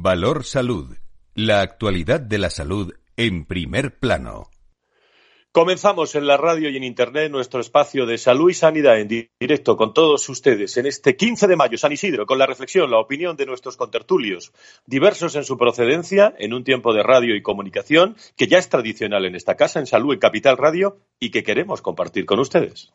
[0.00, 0.96] Valor Salud.
[1.34, 4.48] La actualidad de la salud en primer plano.
[5.52, 9.76] Comenzamos en la radio y en Internet nuestro espacio de salud y sanidad en directo
[9.76, 13.36] con todos ustedes en este 15 de mayo, San Isidro, con la reflexión, la opinión
[13.36, 14.52] de nuestros contertulios,
[14.86, 19.26] diversos en su procedencia, en un tiempo de radio y comunicación que ya es tradicional
[19.26, 22.94] en esta casa, en Salud en Capital Radio, y que queremos compartir con ustedes.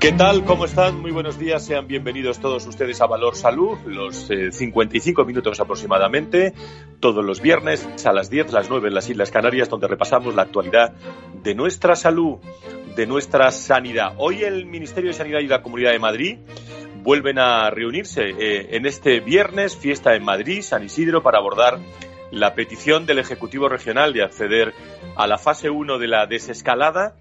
[0.00, 0.44] ¿Qué tal?
[0.44, 1.00] ¿Cómo están?
[1.00, 1.66] Muy buenos días.
[1.66, 6.54] Sean bienvenidos todos ustedes a Valor Salud, los 55 eh, minutos aproximadamente,
[7.00, 10.42] todos los viernes a las 10, las 9 en las Islas Canarias, donde repasamos la
[10.42, 10.94] actualidad
[11.42, 12.36] de nuestra salud,
[12.94, 14.14] de nuestra sanidad.
[14.18, 16.38] Hoy el Ministerio de Sanidad y la Comunidad de Madrid
[17.02, 21.80] vuelven a reunirse eh, en este viernes, fiesta en Madrid, San Isidro, para abordar
[22.30, 24.74] la petición del Ejecutivo Regional de acceder
[25.16, 27.16] a la fase 1 de la desescalada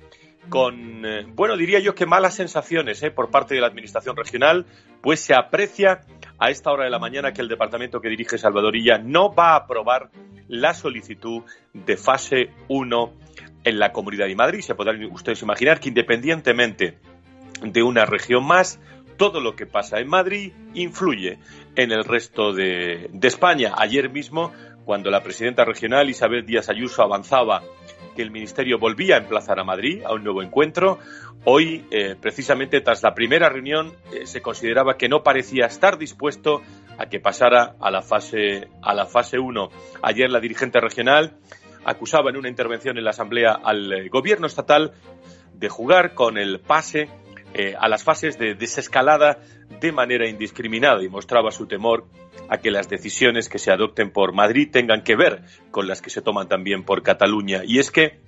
[0.49, 4.65] con, eh, bueno, diría yo que malas sensaciones eh, por parte de la Administración regional,
[5.01, 6.01] pues se aprecia
[6.39, 9.57] a esta hora de la mañana que el departamento que dirige Salvadorilla no va a
[9.57, 10.09] aprobar
[10.47, 13.13] la solicitud de fase 1
[13.63, 14.61] en la Comunidad de Madrid.
[14.61, 16.97] Se podrán ustedes imaginar que independientemente
[17.61, 18.79] de una región más,
[19.17, 21.39] todo lo que pasa en Madrid influye
[21.75, 23.73] en el resto de, de España.
[23.77, 24.51] Ayer mismo,
[24.85, 27.63] cuando la presidenta regional Isabel Díaz Ayuso avanzaba
[28.17, 30.97] que el Ministerio volvía a emplazar a Madrid a un nuevo encuentro.
[31.45, 36.63] Hoy, eh, precisamente tras la primera reunión, eh, se consideraba que no parecía estar dispuesto
[36.97, 39.69] a que pasara a la fase a la fase 1.
[40.01, 41.37] Ayer la dirigente regional
[41.85, 44.93] acusaba en una intervención en la Asamblea al eh, gobierno estatal
[45.53, 47.09] de jugar con el pase
[47.79, 49.39] a las fases de desescalada
[49.79, 52.05] de manera indiscriminada y mostraba su temor
[52.49, 56.09] a que las decisiones que se adopten por Madrid tengan que ver con las que
[56.09, 57.61] se toman también por Cataluña.
[57.65, 58.19] Y es que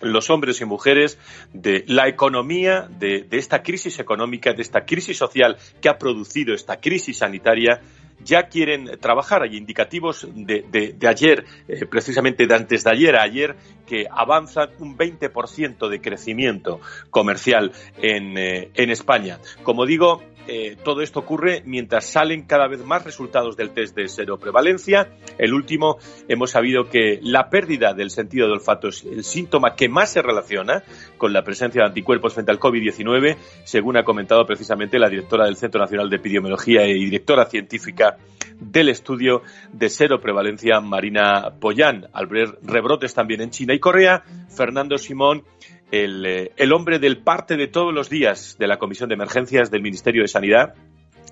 [0.00, 1.18] los hombres y mujeres
[1.52, 6.80] de la economía, de, esta crisis económica, de esta crisis social que ha producido esta
[6.80, 7.80] crisis sanitaria,
[8.22, 9.42] ya quieren trabajar.
[9.42, 14.96] Hay indicativos de, ayer, eh, precisamente de antes de ayer a ayer, que avanzan un
[14.96, 16.80] 20% de crecimiento
[17.10, 19.38] comercial en, eh, en España.
[19.62, 20.22] Como digo,
[20.52, 25.12] eh, todo esto ocurre mientras salen cada vez más resultados del test de seroprevalencia.
[25.38, 29.88] El último, hemos sabido que la pérdida del sentido del olfato es el síntoma que
[29.88, 30.82] más se relaciona
[31.18, 35.54] con la presencia de anticuerpos frente al COVID-19, según ha comentado precisamente la directora del
[35.54, 38.16] Centro Nacional de Epidemiología y directora científica
[38.58, 42.08] del estudio de seroprevalencia, Marina Pollán.
[42.12, 45.44] Al ver rebrotes también en China y Corea, Fernando Simón
[45.92, 49.82] eh, el, hombre del parte de todos los días de la Comisión de Emergencias del
[49.82, 50.74] Ministerio de Sanidad,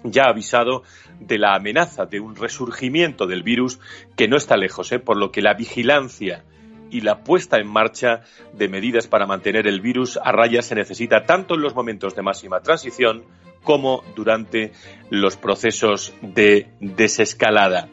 [0.04, 0.82] ya ha avisado
[1.20, 3.80] de la amenaza de un resurgimiento del virus
[4.16, 4.98] que no está lejos, ¿eh?
[4.98, 6.44] por lo que la vigilancia
[6.91, 11.25] y la puesta en marcha de medidas para mantener el virus a raya se necesita
[11.25, 13.25] tanto en los momentos de máxima transición
[13.62, 14.72] como durante
[15.10, 17.88] los procesos de desescalada.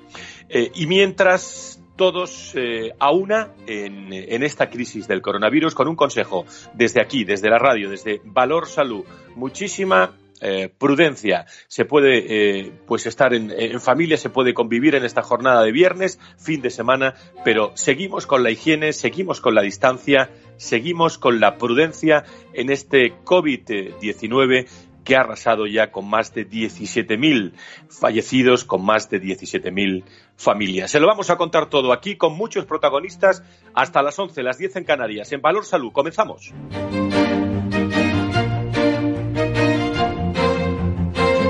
[0.47, 6.45] Eh, y mientras todos eh, a una en, esta crisis del coronavirus con un consejo
[6.73, 9.05] desde aquí, desde la radio, desde Valor Salud.
[9.35, 11.45] Muchísima eh, prudencia.
[11.67, 16.19] Se puede eh, pues estar en, familia, se puede convivir en esta jornada de viernes,
[16.37, 21.57] fin de semana, pero seguimos con la higiene, seguimos con la distancia, seguimos con la
[21.57, 24.67] prudencia en este COVID-19
[25.05, 27.53] que ha arrasado ya con más de 17.000
[27.87, 30.03] fallecidos, con más de 17.000
[30.35, 30.91] familias.
[30.91, 34.75] Se lo vamos a contar todo aquí con muchos protagonistas hasta las 11, las 10
[34.77, 35.31] en Canarias.
[35.31, 36.51] En Valor Salud, comenzamos.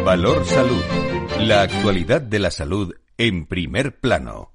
[0.03, 0.83] Valor Salud.
[1.39, 4.54] La actualidad de la salud en primer plano.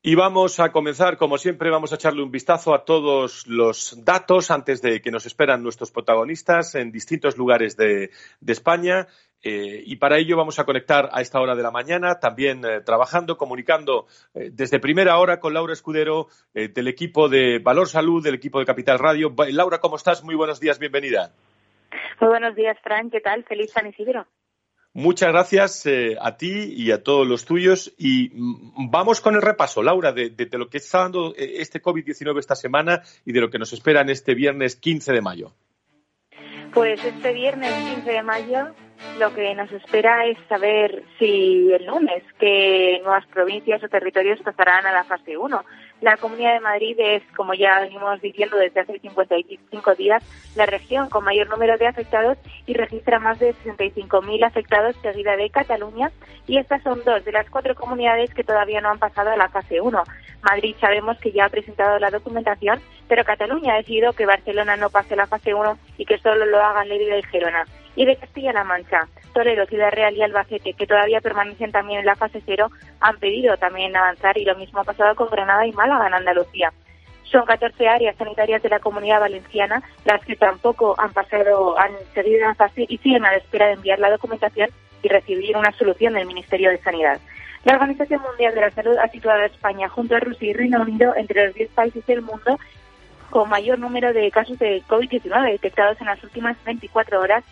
[0.00, 4.52] Y vamos a comenzar, como siempre, vamos a echarle un vistazo a todos los datos
[4.52, 8.10] antes de que nos esperan nuestros protagonistas en distintos lugares de,
[8.46, 9.08] España.
[9.42, 12.80] Eh, y para ello vamos a conectar a esta hora de la mañana, también eh,
[12.80, 18.34] trabajando, comunicando eh, desde primera hora con Laura Escudero del equipo de Valor Salud, del
[18.34, 19.34] equipo de Capital Radio.
[19.50, 20.22] Laura, ¿cómo estás?
[20.22, 21.32] Muy buenos días, bienvenida.
[22.20, 23.10] Muy buenos días, Fran.
[23.10, 23.42] ¿Qué tal?
[23.44, 24.26] Feliz San Isidro.
[24.98, 27.94] Muchas gracias eh, a ti y a todos los tuyos.
[27.98, 32.36] Y mm, vamos con el repaso, Laura, de, lo que está dando eh, este COVID-19
[32.40, 35.52] esta semana y de lo que nos espera en este viernes 15 de mayo.
[36.74, 38.74] Pues este viernes 15 de mayo
[39.18, 44.86] lo que nos espera es saber si el lunes qué nuevas provincias o territorios pasarán
[44.86, 45.64] a la fase 1.
[46.00, 50.22] La Comunidad de Madrid es, como ya venimos diciendo desde hace 55 días,
[50.54, 55.50] la región con mayor número de afectados y registra más de 65.000 afectados seguida de
[55.50, 56.12] Cataluña
[56.46, 59.48] y estas son dos de las cuatro comunidades que todavía no han pasado a la
[59.48, 60.02] fase 1.
[60.42, 64.90] Madrid sabemos que ya ha presentado la documentación, pero Cataluña ha decidido que Barcelona no
[64.90, 67.64] pase a la fase 1 y que solo lo hagan Lérida y Gerona.
[67.98, 72.14] Y de Castilla-La Mancha, Toledo, Ciudad Real y Albacete, que todavía permanecen también en la
[72.14, 76.06] fase 0, han pedido también avanzar y lo mismo ha pasado con Granada y Málaga
[76.06, 76.72] en Andalucía.
[77.24, 82.48] Son 14 áreas sanitarias de la comunidad valenciana las que tampoco han pasado, han seguido
[82.48, 84.70] en fase y siguen a la espera de enviar la documentación
[85.02, 87.18] y recibir una solución del Ministerio de Sanidad.
[87.64, 90.82] La Organización Mundial de la Salud ha situado a España junto a Rusia y Reino
[90.82, 92.60] Unido entre los 10 países del mundo
[93.30, 97.42] con mayor número de casos de COVID-19 detectados en las últimas 24 horas.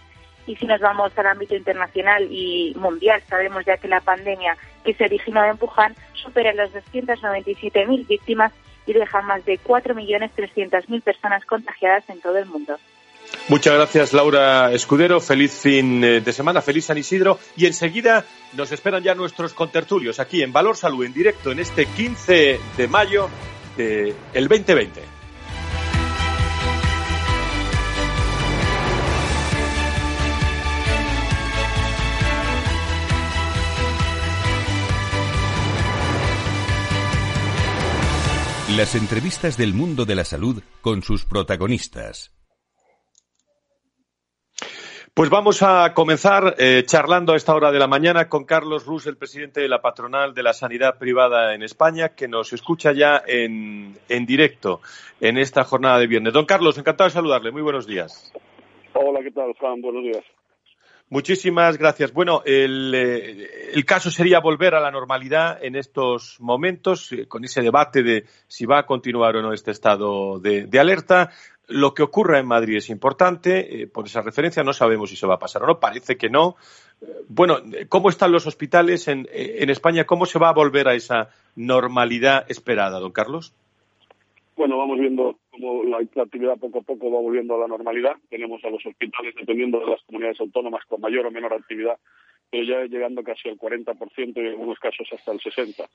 [0.47, 4.95] Y si nos vamos al ámbito internacional y mundial, sabemos ya que la pandemia que
[4.95, 8.53] se originó en Wuhan supera las 297.000 víctimas
[8.87, 12.79] y deja más de 4.300.000 personas contagiadas en todo el mundo.
[13.49, 15.21] Muchas gracias, Laura Escudero.
[15.21, 17.39] Feliz fin eh, de semana, feliz San Isidro.
[17.57, 21.87] Y enseguida nos esperan ya nuestros contertulios aquí en Valor Salud, en directo, en este
[21.87, 23.29] 15 de mayo
[23.77, 24.15] del
[24.49, 25.16] 2020.
[38.77, 42.31] Las entrevistas del mundo de la salud con sus protagonistas.
[45.15, 49.07] Pues vamos a comenzar eh, charlando a esta hora de la mañana con Carlos Rus,
[49.07, 53.23] el presidente de la patronal de la sanidad privada en España, que nos escucha ya
[53.27, 54.83] en, en directo
[55.23, 56.35] en esta jornada de viernes.
[56.35, 57.53] Don Carlos, encantado de saludarle.
[57.53, 58.31] Muy buenos días.
[58.93, 59.81] Hola, ¿qué tal, Juan?
[59.81, 60.36] Buenos días.
[61.09, 62.13] Muchísimas gracias.
[62.13, 67.45] Bueno, el, eh, el, caso sería volver a la normalidad en estos momentos, eh, con
[67.45, 71.31] ese debate de si va a continuar o no este estado de, alerta.
[71.69, 73.83] Lo que ocurra en Madrid es importante.
[73.83, 75.79] Eh, por esa referencia no sabemos si se va a pasar o no.
[75.79, 76.57] Parece que no.
[77.29, 80.07] Bueno, ¿cómo están los hospitales en, en España?
[80.07, 83.53] ¿Cómo se va a volver a esa normalidad esperada, don Carlos?
[84.57, 88.17] Bueno, vamos viendo cómo la, actividad poco a poco va volviendo a la normalidad.
[88.31, 91.99] Tenemos a los hospitales, dependiendo de las comunidades autónomas, con mayor o menor actividad,
[92.51, 95.87] pero ya llegando casi al 40% y en algunos casos hasta el 60%.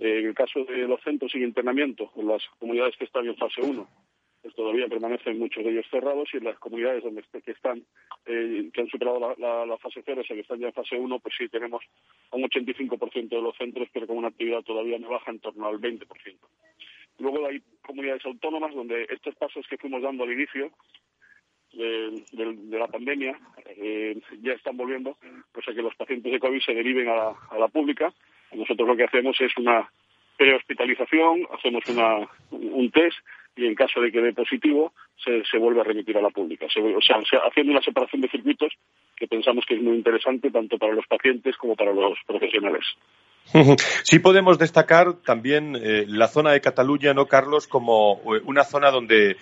[0.00, 3.36] Eh, en el caso de los centros sin internamiento, en las comunidades que están en
[3.36, 3.88] fase 1,
[4.42, 7.84] pues todavía permanecen muchos de ellos cerrados y en las comunidades donde que están
[8.26, 11.18] eh, que han superado la, fase 0, o sea que están ya en fase 1,
[11.20, 11.84] pues sí tenemos
[12.32, 15.80] un 85% de los centros, pero con una actividad todavía no baja en torno al
[15.80, 16.04] 20%.
[17.18, 20.70] Luego hay comunidades autónomas donde estos pasos que fuimos dando al inicio
[21.72, 23.38] de, de, la pandemia
[23.76, 25.16] eh, ya están volviendo
[25.52, 28.12] pues a que los pacientes de COVID se deriven a la, pública.
[28.52, 29.90] Nosotros lo que hacemos es una
[30.36, 33.18] prehospitalización, hacemos una, un test
[33.56, 36.66] y en caso de que dé positivo se, se vuelve a remitir a la pública.
[36.72, 38.72] Se, o sea, haciendo una separación de circuitos
[39.16, 42.84] que pensamos que es muy interesante tanto para los pacientes como para los profesionales.
[44.02, 47.66] Sí podemos destacar también eh, la zona de Cataluña, ¿no, Carlos?
[47.66, 49.36] Como eh, una zona donde, eh,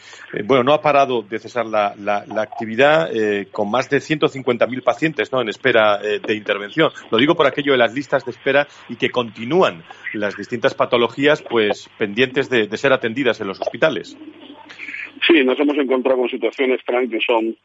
[0.44, 1.94] bueno, no ha parado de cesar la,
[2.40, 5.40] actividad eh, con más de 150.000 pacientes, ¿no?
[5.40, 6.90] En espera de intervención.
[7.10, 9.82] Lo digo por aquello de las listas de espera y que continúan
[10.12, 14.16] las distintas patologías, pues, pendientes de, ser atendidas en los hospitales.
[15.26, 17.56] Sí, nos hemos encontrado con situaciones, Frank, que son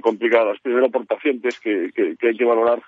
[0.00, 0.58] complicadas.
[0.62, 2.80] Primero por pacientes que, que hay que valorar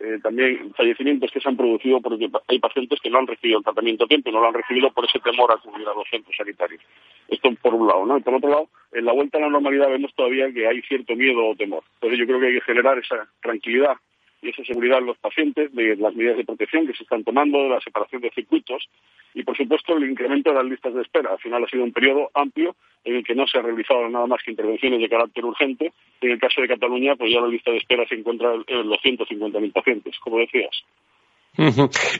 [0.00, 3.64] eh, también fallecimientos que se han producido porque hay pacientes que no han recibido el
[3.64, 6.08] tratamiento a tiempo y no lo han recibido por ese temor a acudir a los
[6.08, 6.82] centros sanitarios.
[7.28, 8.16] Esto por un lado, ¿no?
[8.16, 11.16] Y por otro lado, en la vuelta a la normalidad vemos todavía que hay cierto
[11.16, 11.82] miedo o temor.
[11.94, 13.96] Entonces yo creo que hay que generar esa tranquilidad
[14.42, 17.58] y esa seguridad en los pacientes de las medidas de protección que se están tomando,
[17.58, 18.88] de la separación de circuitos
[19.34, 21.32] y, por supuesto, el incremento de las listas de espera.
[21.32, 24.26] Al final ha sido un periodo amplio en el que no se han realizado nada
[24.26, 25.92] más que intervenciones de carácter urgente.
[26.20, 28.98] En el caso de Cataluña, pues ya la lista de espera se encuentra en los
[29.00, 30.84] 150.000 pacientes, como decías.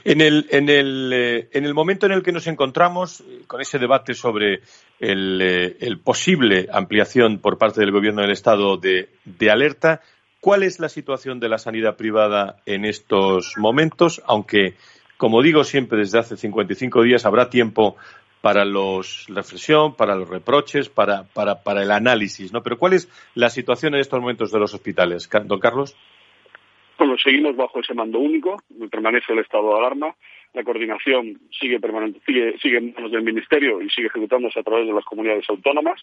[0.03, 3.61] En el, en, el, eh, en el momento en el que nos encontramos eh, con
[3.61, 4.59] ese debate sobre
[4.99, 10.01] el, eh, el posible ampliación por parte del Gobierno del Estado de, de alerta,
[10.41, 14.21] ¿Cuál es la situación de la sanidad privada en estos momentos?
[14.25, 14.75] Aunque,
[15.17, 17.97] como digo siempre desde hace 55 días, habrá tiempo
[18.41, 21.25] para los reflexión, para los reproches, para,
[21.81, 22.63] el análisis, ¿no?
[22.63, 25.97] Pero ¿cuál es la situación en estos momentos de los hospitales, don Carlos?
[26.97, 28.57] Bueno, seguimos bajo ese mando único,
[28.89, 30.15] permanece el estado de alarma,
[30.53, 34.87] la coordinación sigue, permanente, sigue, sigue en manos del Ministerio y sigue ejecutándose a través
[34.87, 36.01] de las comunidades autónomas.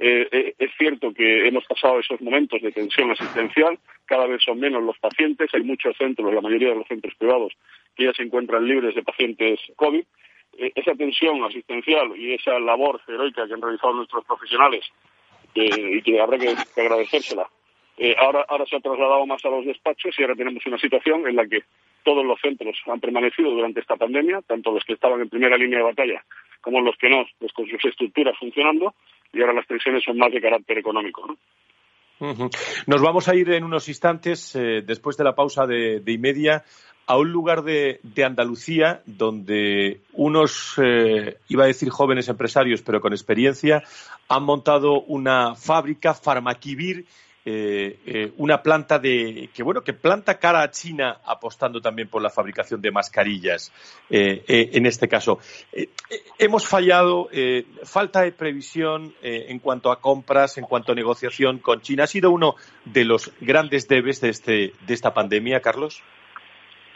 [0.00, 4.60] Eh, eh, es cierto que hemos pasado esos momentos de tensión asistencial, cada vez son
[4.60, 7.52] menos los pacientes, hay muchos centros, la mayoría de los centros privados,
[7.96, 10.04] que ya se encuentran libres de pacientes COVID.
[10.58, 14.84] eh, esa tensión asistencial y esa labor heroica que han realizado nuestros profesionales
[15.54, 17.48] y que habrá que, agradecérsela.
[17.96, 21.26] Eh, ahora, ahora se ha trasladado más a los despachos y ahora tenemos una situación
[21.26, 21.64] en la que
[22.04, 25.78] todos los centros han permanecido durante esta pandemia, tanto los que estaban en primera línea
[25.78, 26.24] de batalla
[26.60, 28.94] como los que no, pues con sus estructuras funcionando,
[29.32, 31.26] y ahora las tensiones son más de carácter económico.
[31.26, 31.36] ¿no?
[32.86, 36.64] Nos vamos a ir en unos instantes, eh, después de la pausa de, y media,
[37.06, 43.12] a un lugar de, Andalucía donde unos, eh, iba a decir jóvenes empresarios, pero con
[43.12, 43.82] experiencia,
[44.28, 47.06] han montado una fábrica, Farmaquivir,
[47.50, 52.20] eh, eh, una planta de que bueno que planta cara a China apostando también por
[52.20, 53.72] la fabricación de mascarillas
[54.10, 55.38] en este caso.
[56.38, 57.30] Hemos fallado
[57.84, 62.04] falta de previsión en cuanto a compras en cuanto a negociación con China.
[62.04, 66.02] Ha sido uno de los grandes debes de este de esta pandemia Carlos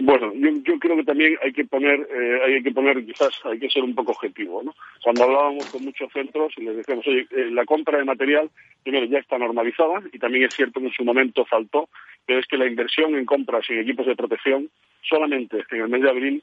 [0.04, 3.71] bueno, yo, creo que también hay que poner, eh, hay que poner, quizás hay que
[3.71, 4.75] ser un poco objetivo, ¿no?
[5.00, 8.50] Cuando hablábamos con muchos centros y les decíamos, oye, eh, la compra de material,
[8.82, 11.88] primero ya está normalizada y también es cierto que en su momento faltó,
[12.26, 14.68] pero es que la inversión en compras y equipos de protección
[15.02, 16.42] solamente en el mes de abril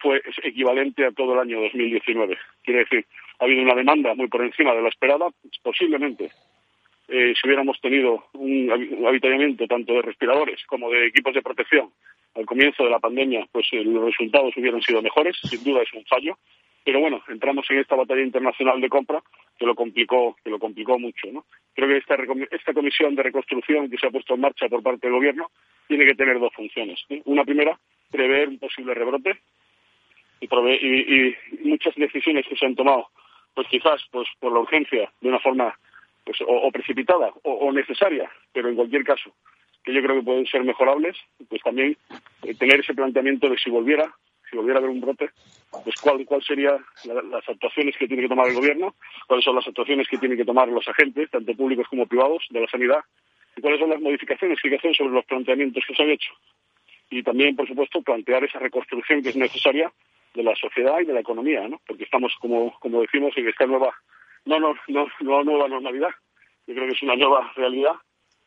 [0.00, 2.36] fue equivalente a todo el año 2019.
[2.62, 3.06] Quiere decir,
[3.38, 5.28] ha habido una demanda muy por encima de la esperada,
[5.62, 6.30] posiblemente
[7.08, 8.70] eh, si hubiéramos tenido un,
[9.06, 11.90] habitamiento tanto de respiradores como de equipos de protección
[12.58, 16.04] comienzo de la pandemia, pues eh, los resultados hubieran sido mejores, sin duda es un
[16.06, 16.36] fallo,
[16.84, 19.22] pero bueno, entramos en esta batalla internacional de compra
[19.56, 21.44] que lo complicó, que lo complicó mucho, ¿no?
[21.72, 22.16] Creo que esta,
[22.50, 25.52] esta comisión de reconstrucción que se ha puesto en marcha por parte del gobierno
[25.86, 26.98] tiene que tener dos funciones.
[27.26, 27.78] Una primera,
[28.10, 29.38] prever un posible rebrote
[30.40, 33.06] y, y, muchas decisiones que se han tomado,
[33.54, 35.78] pues quizás pues por la urgencia, de una forma
[36.24, 39.32] pues o, precipitada o necesaria, pero en cualquier caso
[39.88, 41.16] que yo creo que pueden ser mejorables,
[41.48, 41.96] pues también
[42.42, 44.12] eh, tener ese planteamiento de si volviera,
[44.50, 45.30] si volviera a haber un brote,
[45.82, 48.94] pues cuál, cuál serían las actuaciones que tiene que tomar el gobierno,
[49.26, 52.60] cuáles son las actuaciones que tienen que tomar los agentes, tanto públicos como privados, de
[52.60, 53.00] la sanidad,
[53.56, 56.10] y cuáles son las modificaciones que hay que hacer sobre los planteamientos que se han
[56.10, 56.34] hecho.
[57.08, 59.90] Y también, por supuesto, plantear esa reconstrucción que es necesaria
[60.34, 61.80] de la sociedad y de la economía, ¿no?
[61.86, 63.94] Porque estamos, como, como decimos, en esta nueva,
[64.44, 66.10] no, no, no, no nueva normalidad.
[66.66, 67.94] Yo creo que es una nueva realidad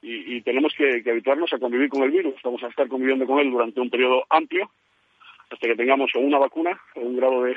[0.02, 2.36] y, tenemos que, habituarnos a convivir con el virus.
[2.44, 4.72] Vamos a estar conviviendo con él durante un periodo amplio
[5.50, 7.56] hasta que tengamos una vacuna o un grado de,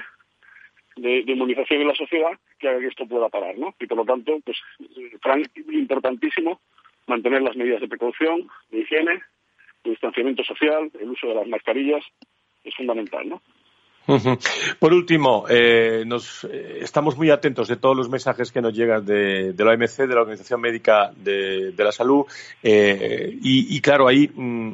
[0.96, 3.74] de, inmunización en la sociedad que haga que esto pueda parar, ¿no?
[3.80, 4.58] Y por lo tanto, pues,
[5.70, 6.60] importantísimo
[7.06, 9.22] mantener las medidas de precaución, de higiene,
[9.84, 12.04] de distanciamiento social, el uso de las mascarillas,
[12.62, 13.42] es fundamental, ¿no?
[14.78, 19.04] Por último, eh, nos, eh, estamos muy atentos de todos los mensajes que nos llegan
[19.04, 22.26] de, la OMC, de la Organización Médica de, la Salud,
[22.62, 24.72] eh, y, claro, ahí mm,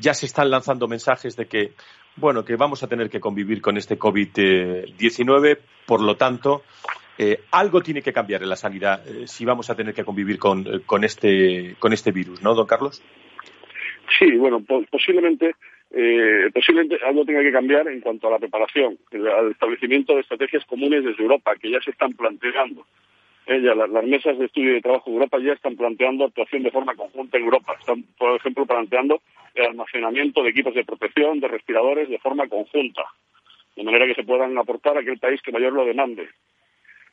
[0.00, 1.72] ya se están lanzando mensajes de que,
[2.16, 6.62] bueno, que vamos a tener que convivir con este COVID-19, por lo tanto,
[7.50, 11.04] algo tiene que cambiar en la sanidad si vamos a tener que convivir con, con,
[11.04, 13.02] este, con este virus, ¿no, don Carlos?
[14.18, 15.54] Sí, bueno, posiblemente
[15.92, 20.64] eh, posiblemente algo tenga que cambiar en cuanto a la preparación, al establecimiento de estrategias
[20.66, 22.86] comunes desde Europa, que ya se están planteando.
[23.46, 26.70] Ella, las, mesas de estudio y de trabajo de Europa ya están planteando actuación de
[26.70, 27.74] forma conjunta en Europa.
[27.78, 29.20] Están, por ejemplo, planteando
[29.54, 33.02] el almacenamiento de equipos de protección, de respiradores, de forma conjunta,
[33.74, 36.28] de manera que se puedan aportar a aquel país que mayor lo demande.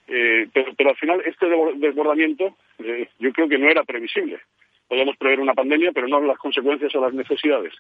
[0.08, 4.40] Eh, pero, al final, este desbordamiento eh, yo creo que no era previsible.
[4.88, 7.74] Podíamos prever una pandemia, pero no las consecuencias o las necesidades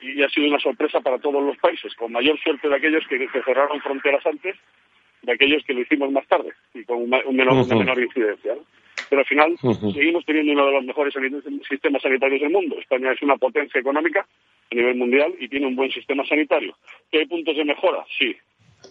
[0.00, 3.28] y ha sido una sorpresa para todos los países, con mayor suerte de aquellos que,
[3.44, 4.56] cerraron fronteras antes,
[5.22, 8.54] de aquellos que lo hicimos más tarde y con un menor, una menor incidencia.
[9.08, 9.56] Pero al final
[9.92, 11.14] seguimos teniendo uno de los mejores
[11.68, 12.78] sistemas sanitarios del mundo.
[12.78, 14.26] España es una potencia económica
[14.70, 16.76] a nivel mundial y tiene un buen sistema sanitario.
[17.10, 18.04] ¿Que hay puntos de mejora?
[18.18, 18.36] Sí,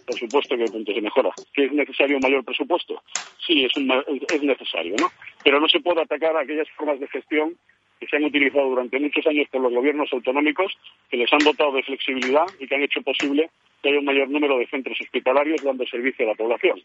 [0.06, 1.30] por supuesto que hay puntos de mejora.
[1.52, 3.02] ¿Que es necesario un mayor presupuesto?
[3.46, 5.08] Sí, es, es necesario, ¿no?
[5.44, 7.56] Pero no se puede atacar a aquellas formas de gestión
[7.98, 10.72] que se han utilizado durante muchos años por los gobiernos autonómicos,
[11.10, 13.50] que les han dotado de flexibilidad y que han hecho posible
[13.82, 16.80] que haya un mayor número de centros hospitalarios dando servicio a la población.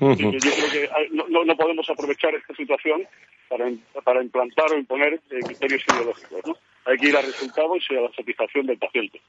[0.00, 3.02] Yo creo que no, podemos aprovechar esta situación
[3.48, 3.68] para,
[4.04, 6.46] para implantar o imponer eh, criterios ideológicos.
[6.46, 6.56] ¿no?
[6.84, 9.20] Hay que ir a resultados y a la satisfacción del paciente.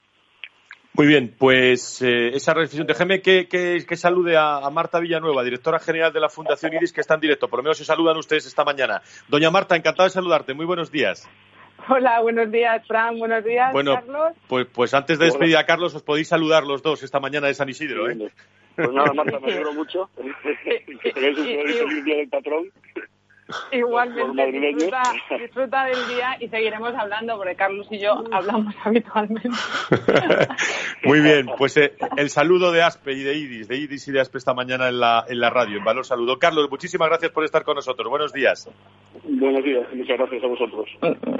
[0.94, 2.86] Muy bien, pues eh, esa reflexión.
[2.86, 7.14] Déjeme que, que, salude a, Marta Villanueva, directora general de la Fundación Iris, que está
[7.14, 7.48] en directo.
[7.48, 9.00] Por lo menos se saludan ustedes esta mañana.
[9.28, 10.52] Doña Marta, encantado de saludarte.
[10.52, 11.28] Muy buenos días.
[11.88, 13.18] Hola, buenos días, Fran.
[13.18, 14.32] Buenos días, bueno, Carlos.
[14.48, 17.54] Pues, pues antes de despedir a Carlos, os podéis saludar los dos esta mañana de
[17.54, 18.10] San Isidro.
[18.10, 18.30] ¿eh?
[18.76, 20.10] Pues nada, Marta, me alegro mucho.
[21.02, 22.70] que tenéis un feliz día del patrón.
[23.72, 25.02] Igualmente, disfruta,
[25.38, 29.48] disfruta, del día y seguiremos hablando, porque Carlos y yo hablamos habitualmente.
[31.04, 34.20] Muy bien, pues eh, el saludo de Aspe y de Idis, de Idis y de
[34.20, 36.38] Aspe esta mañana en la, en la radio, en Valor Saludo.
[36.38, 38.08] Carlos, muchísimas gracias por estar con nosotros.
[38.08, 38.68] Buenos días.
[39.24, 40.88] Buenos días, muchas gracias a vosotros.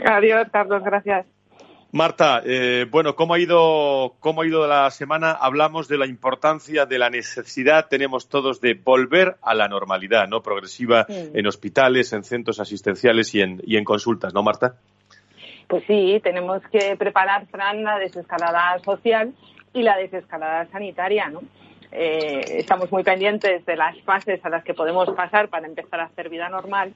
[0.04, 1.39] Adiós, Carlos, gracias.
[1.92, 5.32] Marta, eh, bueno, ¿cómo ha, ido, ¿cómo ha ido la semana?
[5.32, 10.40] Hablamos de la importancia, de la necesidad, tenemos todos de volver a la normalidad, ¿no?
[10.40, 14.76] Progresiva en hospitales, en centros asistenciales y en, y en consultas, ¿no, Marta?
[15.66, 19.35] Pues sí, tenemos que preparar, Fran, la desescalada social
[19.73, 21.42] y la desescalada sanitaria, ¿no?
[21.90, 26.04] Eh, estamos muy pendientes de las fases a las que podemos pasar para empezar a
[26.04, 26.94] hacer vida normal,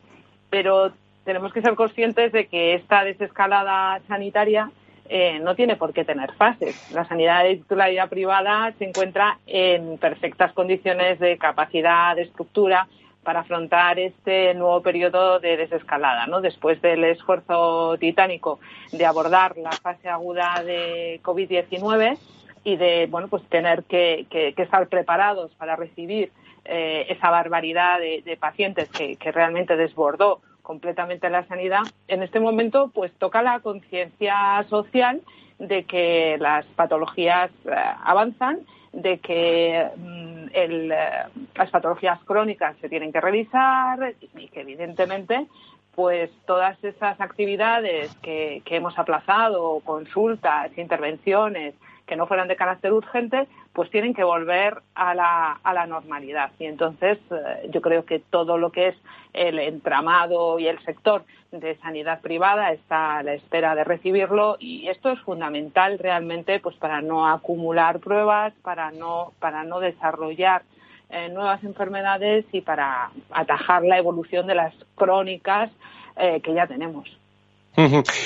[0.51, 0.93] pero
[1.25, 4.71] tenemos que ser conscientes de que esta desescalada sanitaria
[5.09, 6.91] eh, no tiene por qué tener fases.
[6.93, 12.89] La sanidad de titularidad privada se encuentra en perfectas condiciones de capacidad, de estructura
[13.23, 16.41] para afrontar este nuevo periodo de desescalada, ¿no?
[16.41, 18.61] Después del esfuerzo titánico
[18.93, 22.19] de abordar la fase aguda de COVID-19
[22.65, 26.33] y de, bueno, pues tener que, estar preparados para recibir
[26.65, 33.13] eh, esa barbaridad de, pacientes que realmente desbordó completamente la sanidad, en este momento pues
[33.19, 35.21] toca la conciencia social
[35.61, 37.71] de que las patologías eh,
[38.03, 38.61] avanzan,
[38.93, 45.47] de que mm, eh, las patologías crónicas se tienen que revisar y que evidentemente
[45.95, 51.75] pues todas esas actividades que, que hemos aplazado, consultas, intervenciones,
[52.07, 56.51] que no fueran de carácter urgente, pues tienen que volver a la, a la normalidad.
[56.59, 58.97] Y entonces eh, yo creo que todo lo que es
[59.33, 64.89] el entramado y el sector de sanidad privada está a la espera de recibirlo y
[64.89, 70.63] esto es fundamental realmente pues para no acumular pruebas, para no, para no desarrollar
[71.11, 75.71] eh, nuevas enfermedades y para atajar la evolución de las crónicas
[76.17, 77.09] eh, que ya tenemos.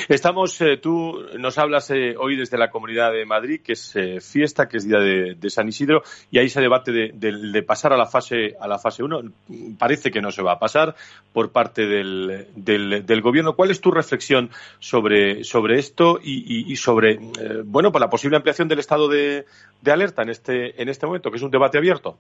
[0.09, 4.21] Estamos, eh, tú nos hablas eh, hoy desde la Comunidad de Madrid, que es eh,
[4.21, 8.07] fiesta, que es día de, San Isidro, y ahí se debate de, pasar a la
[8.07, 9.23] fase a la fase 1.
[9.79, 10.95] Parece que no se va a pasar
[11.33, 13.55] por parte del, del, gobierno.
[13.55, 17.19] ¿Cuál es tu reflexión sobre, sobre esto y, sobre,
[17.65, 19.47] bueno, por la posible ampliación del estado de,
[19.81, 22.19] de alerta en este, en este momento, que es un debate abierto?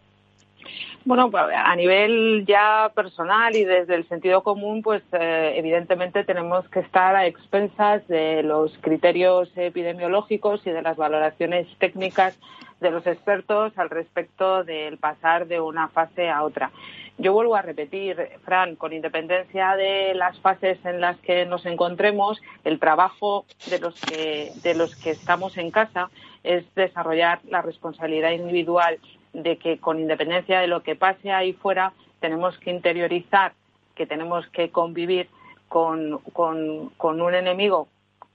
[1.09, 6.81] Bueno, a nivel ya personal y desde el sentido común, pues eh, evidentemente tenemos que
[6.81, 12.39] estar a expensas de los criterios epidemiológicos y de las valoraciones técnicas
[12.81, 16.73] de los expertos al respecto del pasar de una fase a otra.
[17.17, 22.39] Yo vuelvo a repetir, Fran, con independencia de las fases en las que nos encontremos,
[22.65, 26.11] el trabajo de los que, de los que estamos en casa
[26.45, 28.99] es desarrollar la responsabilidad individual
[29.33, 33.53] de que con independencia de lo que pase ahí fuera, tenemos que interiorizar
[33.95, 35.29] que tenemos que convivir
[35.69, 37.89] con, con, un enemigo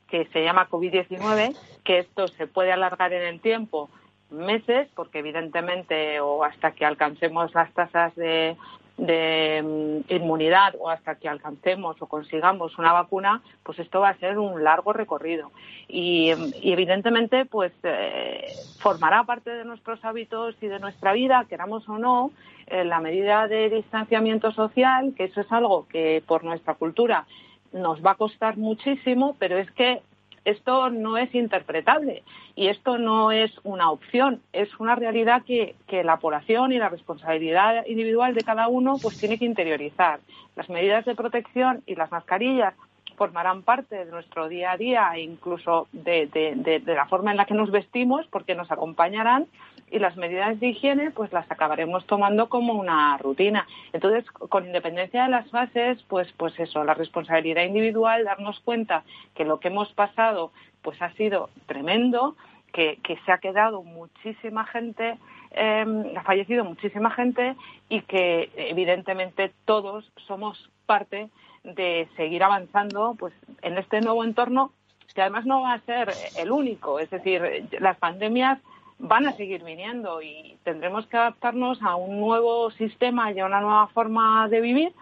[0.07, 3.89] que se llama COVID-19, que esto se puede alargar en el tiempo
[4.29, 8.57] meses, porque evidentemente o hasta que alcancemos las tasas de,
[8.97, 9.61] de
[10.07, 14.37] mm, inmunidad o hasta que alcancemos o consigamos una vacuna, pues esto va a ser
[14.37, 15.51] un largo recorrido.
[15.87, 16.29] Y,
[16.61, 18.45] evidentemente, pues eh,
[18.79, 22.31] formará parte de nuestros hábitos y de nuestra vida, queramos o no,
[22.67, 27.25] en la medida de distanciamiento social, que eso es algo que por nuestra cultura
[27.73, 30.01] nos va a costar muchísimo, pero es que
[30.45, 32.23] esto no es interpretable
[32.55, 37.85] y esto no es una opción, es una realidad que, la población y la responsabilidad
[37.85, 40.19] individual de cada uno pues tiene que interiorizar.
[40.55, 42.73] Las medidas de protección y las mascarillas
[43.15, 47.53] formarán parte de nuestro día a día e incluso de, la forma en la que
[47.53, 49.47] nos vestimos porque nos acompañarán
[49.89, 53.67] y las medidas de higiene pues las acabaremos tomando como una rutina.
[53.93, 59.03] Entonces, con independencia de las fases, pues pues eso, la responsabilidad individual, darnos cuenta
[59.35, 62.35] que lo que hemos pasado pues ha sido tremendo,
[62.73, 65.17] que, se ha quedado muchísima gente,
[65.51, 67.55] em, ha fallecido muchísima gente
[67.87, 71.29] y que evidentemente todos somos parte
[71.63, 74.71] de seguir avanzando pues en este nuevo entorno
[75.13, 78.59] que además no va a ser el único, es decir, las pandemias
[78.99, 83.61] van a seguir viniendo y tendremos que adaptarnos a un nuevo sistema y a una
[83.61, 84.93] nueva forma de vivir,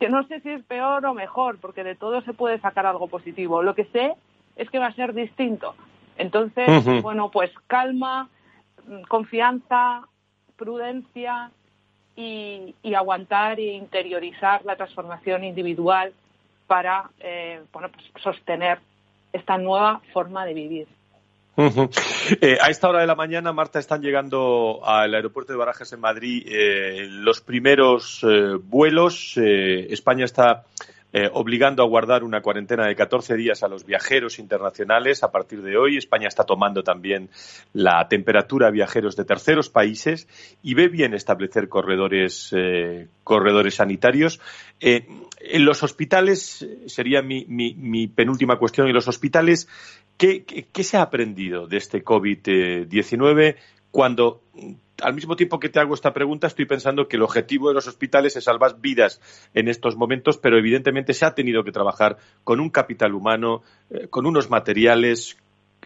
[0.00, 3.08] que no sé si es peor o mejor, porque de todo se puede sacar algo
[3.08, 3.62] positivo.
[3.62, 4.14] Lo que sé
[4.56, 5.74] es que va a ser distinto.
[6.16, 8.28] Entonces, bueno, pues calma,
[9.08, 10.06] confianza,
[10.56, 11.50] prudencia
[12.16, 16.12] y, aguantar e interiorizar la transformación individual
[16.66, 18.78] para eh, bueno, pues sostener
[19.32, 20.88] esta nueva forma de vivir.
[21.56, 26.00] Eh, a esta hora de la mañana, Marta, están llegando al aeropuerto de Barajas en
[26.00, 28.24] Madrid eh, los primeros
[28.64, 29.36] vuelos.
[29.36, 30.64] España está
[31.32, 35.76] obligando a guardar una cuarentena de 14 días a los viajeros internacionales a partir de
[35.76, 35.96] hoy.
[35.96, 37.30] España está tomando también
[37.72, 40.26] la temperatura a viajeros de terceros países
[40.62, 42.54] y ve bien establecer corredores,
[43.22, 44.40] corredores sanitarios.
[44.80, 49.68] en los hospitales, sería mi, penúltima cuestión, en los hospitales
[50.16, 50.44] ¿Qué,
[50.84, 53.56] se ha aprendido de este COVID-19
[53.94, 54.40] cuando,
[55.02, 57.86] al mismo tiempo que te hago esta pregunta, estoy pensando que el objetivo de los
[57.86, 59.20] hospitales es salvar vidas
[59.54, 64.08] en estos momentos, pero evidentemente se ha tenido que trabajar con un capital humano, eh,
[64.08, 65.38] con unos materiales,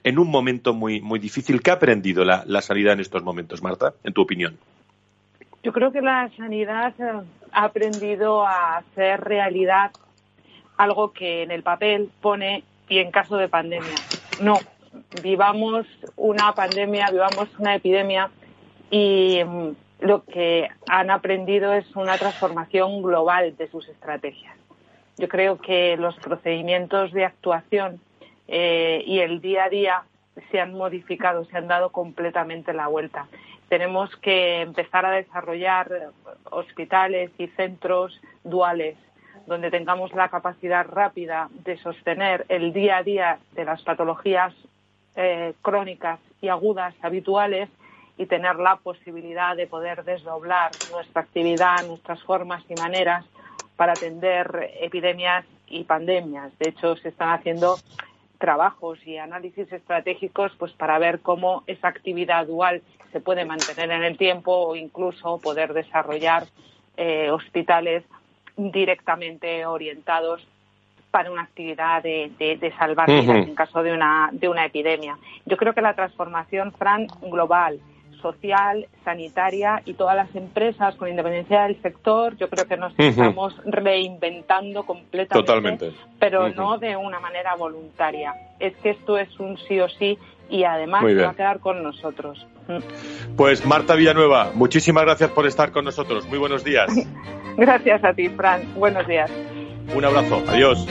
[0.04, 1.60] en un momento muy, muy difícil.
[1.60, 4.56] ¿Qué ha aprendido la, la sanidad en estos momentos, Marta, en tu opinión?
[5.62, 9.90] Yo creo que la sanidad eh, ha aprendido a hacer realidad
[10.78, 13.96] algo que en el papel pone y en caso de pandemia.
[14.40, 14.54] No,
[15.22, 18.30] vivamos una pandemia, vivamos una epidemia
[18.90, 24.56] y mm, lo que han aprendido es una transformación global de sus estrategias.
[25.16, 28.00] Yo creo que los procedimientos de actuación
[28.46, 30.02] eh, y el día a día
[30.50, 33.26] se han modificado, se han dado completamente la vuelta.
[33.68, 36.12] Tenemos que empezar a desarrollar
[36.44, 38.96] hospitales y centros duales
[39.46, 44.54] donde tengamos la capacidad rápida de sostener el día a día de las patologías
[45.16, 47.68] eh, crónicas y agudas habituales
[48.16, 53.24] y tener la posibilidad de poder desdoblar nuestra actividad, nuestras formas y maneras
[53.76, 56.56] para atender epidemias y pandemias.
[56.58, 57.80] De hecho, se están haciendo
[58.38, 64.04] trabajos y análisis estratégicos pues para ver cómo esa actividad dual se puede mantener en
[64.04, 66.46] el tiempo o incluso poder desarrollar
[66.96, 68.04] eh, hospitales
[68.56, 70.46] directamente orientados
[71.10, 75.16] para una actividad de, de, salvar vidas en caso de una, de una epidemia.
[75.46, 77.80] Yo creo que la transformación, Fran, global,
[78.20, 83.54] social, sanitaria y todas las empresas, con independencia del sector, yo creo que nos estamos
[83.64, 85.92] reinventando completamente, Totalmente.
[86.18, 88.34] pero no de una manera voluntaria.
[88.58, 90.18] Es que esto es un sí o sí
[90.50, 92.46] y además va a quedar con nosotros.
[93.36, 96.26] Pues Marta Villanueva, muchísimas gracias por estar con nosotros.
[96.26, 96.92] Muy buenos días.
[97.56, 98.62] gracias a ti, Fran.
[98.74, 99.30] Buenos días.
[99.94, 100.42] Un abrazo.
[100.46, 100.86] Adiós.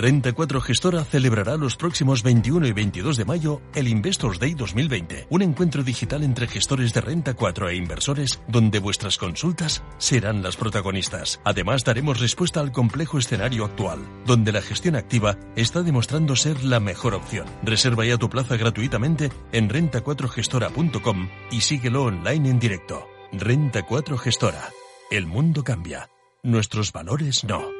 [0.00, 5.26] Renta 4 Gestora celebrará los próximos 21 y 22 de mayo el Investors Day 2020,
[5.28, 10.56] un encuentro digital entre gestores de Renta 4 e inversores donde vuestras consultas serán las
[10.56, 11.38] protagonistas.
[11.44, 16.80] Además, daremos respuesta al complejo escenario actual, donde la gestión activa está demostrando ser la
[16.80, 17.44] mejor opción.
[17.62, 23.06] Reserva ya tu plaza gratuitamente en renta4gestora.com y síguelo online en directo.
[23.32, 24.70] Renta 4 Gestora.
[25.10, 26.08] El mundo cambia.
[26.42, 27.79] Nuestros valores no.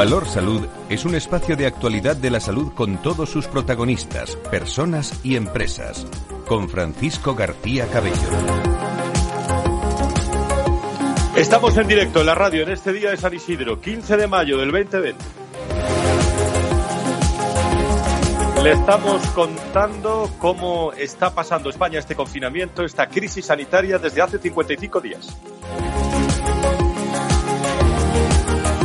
[0.00, 5.20] Valor Salud es un espacio de actualidad de la salud con todos sus protagonistas, personas
[5.22, 6.06] y empresas.
[6.46, 8.16] Con Francisco García Cabello.
[11.36, 14.56] Estamos en directo en la radio en este día de San Isidro, 15 de mayo
[14.56, 15.22] del 2020.
[18.64, 25.00] Le estamos contando cómo está pasando España este confinamiento, esta crisis sanitaria desde hace 55
[25.02, 25.36] días.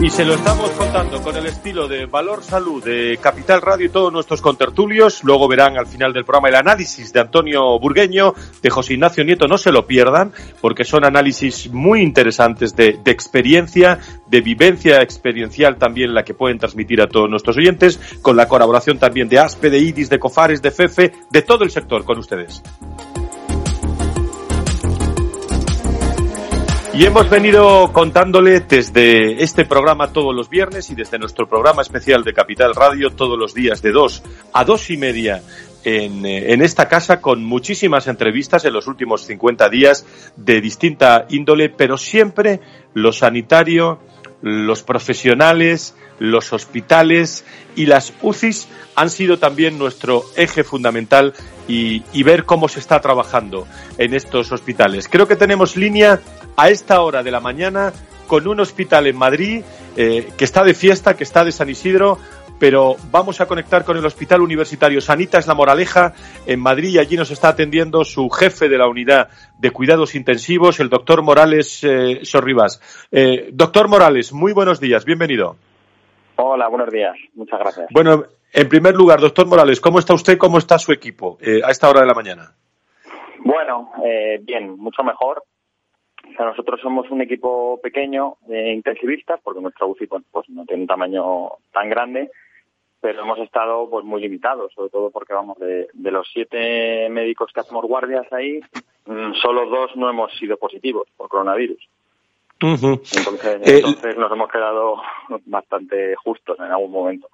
[0.06, 3.90] Y se lo estamos contando con el estilo de Valor Salud de Capital Radio y
[3.90, 5.24] todos nuestros contertulios.
[5.24, 9.48] Luego verán al final del programa el análisis de Antonio Burgueño, de José Ignacio Nieto.
[9.48, 16.14] No se lo pierdan porque son análisis muy interesantes de, experiencia, de vivencia experiencial también
[16.14, 19.80] la que pueden transmitir a todos nuestros oyentes, con la colaboración también de ASPE, de
[19.80, 22.62] IDIS, de COFARES, de FEFE, de todo el sector con ustedes.
[26.98, 32.24] Y hemos venido contándole desde este programa todos los viernes y desde nuestro programa especial
[32.24, 35.42] de Capital Radio todos los días de dos a dos y media
[35.84, 40.06] en, eh, en, esta casa con muchísimas entrevistas en los últimos 50 días
[40.38, 42.62] de distinta índole, pero siempre
[42.94, 44.00] lo sanitario,
[44.42, 51.34] los profesionales, los hospitales y las UCIs han sido también nuestro eje fundamental
[51.68, 55.08] y, y, ver cómo se está trabajando en estos hospitales.
[55.10, 56.22] Creo que tenemos línea
[56.56, 57.92] a esta hora de la mañana
[58.28, 59.64] con un hospital en Madrid
[59.96, 62.20] que está de fiesta, que está de San Isidro,
[62.60, 66.14] pero vamos a conectar con el Hospital Universitario Sanitas La Moraleja
[66.46, 70.80] en Madrid y allí nos está atendiendo su jefe de la unidad de cuidados intensivos,
[70.80, 72.80] el doctor Morales eh, Sorribas.
[73.12, 75.58] Eh, doctor Morales, muy buenos días, bienvenido.
[76.38, 77.88] Hola, buenos días, muchas gracias.
[77.92, 81.72] Bueno, en primer lugar, doctor Morales, ¿cómo está usted, cómo está su equipo eh, a
[81.72, 82.52] esta hora de la mañana?
[83.40, 85.44] Bueno, eh, bien, mucho mejor.
[86.28, 90.66] O sea, nosotros somos un equipo pequeño de intensivistas, porque nuestra UCI pues, pues no
[90.66, 92.32] tiene un tamaño tan grande,
[93.00, 97.60] pero hemos estado pues muy limitados, sobre todo porque vamos de, los siete médicos que
[97.60, 98.60] hacemos guardias ahí,
[99.06, 101.88] mm, solo dos no hemos sido positivos por coronavirus.
[102.60, 103.16] Entonces,
[103.64, 104.96] eh, entonces nos hemos quedado
[105.46, 107.28] bastante justos en algún momento.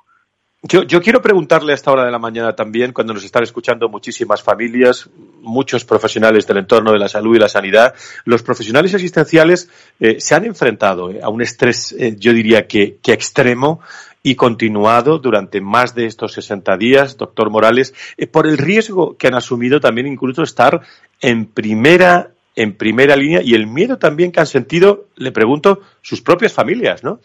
[0.63, 3.89] Yo, yo, quiero preguntarle a esta hora de la mañana también, cuando nos están escuchando
[3.89, 5.10] muchísimas familias,
[5.41, 10.36] muchos profesionales del entorno de la salud y la sanidad, los profesionales asistenciales eh, se
[10.36, 13.81] han enfrentado eh, a un estrés, yo diría que, que extremo,
[14.23, 17.93] y continuado durante más de estos 60 días, doctor Morales,
[18.31, 20.81] por el riesgo que han asumido también incluso estar
[21.21, 26.21] en primera, en primera línea y el miedo también que han sentido, le pregunto, sus
[26.21, 27.19] propias familias, ¿no?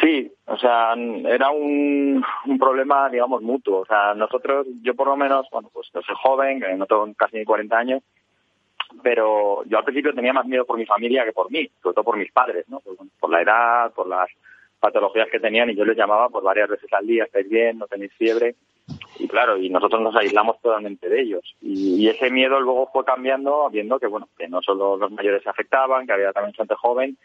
[0.00, 2.24] Sí, o sea, era un,
[2.58, 3.80] problema, digamos, mutuo.
[3.80, 7.38] O sea, nosotros, yo por lo menos, bueno, pues yo soy joven, no tengo casi
[7.38, 8.02] ni 40 años,
[9.02, 12.04] pero yo al principio tenía más miedo por mi familia que por mí, sobre todo
[12.04, 12.80] por mis padres, ¿no?
[13.18, 14.28] por la edad, por las
[14.78, 17.86] patologías que tenían y yo les llamaba por varias veces al día, estáis bien, no
[17.86, 18.54] tenéis fiebre.
[19.18, 21.42] Y claro, y nosotros nos aislamos totalmente de ellos.
[21.60, 25.50] Y, ese miedo luego fue cambiando, viendo que, bueno, que no solo los mayores se
[25.50, 27.16] afectaban, que había también gente joven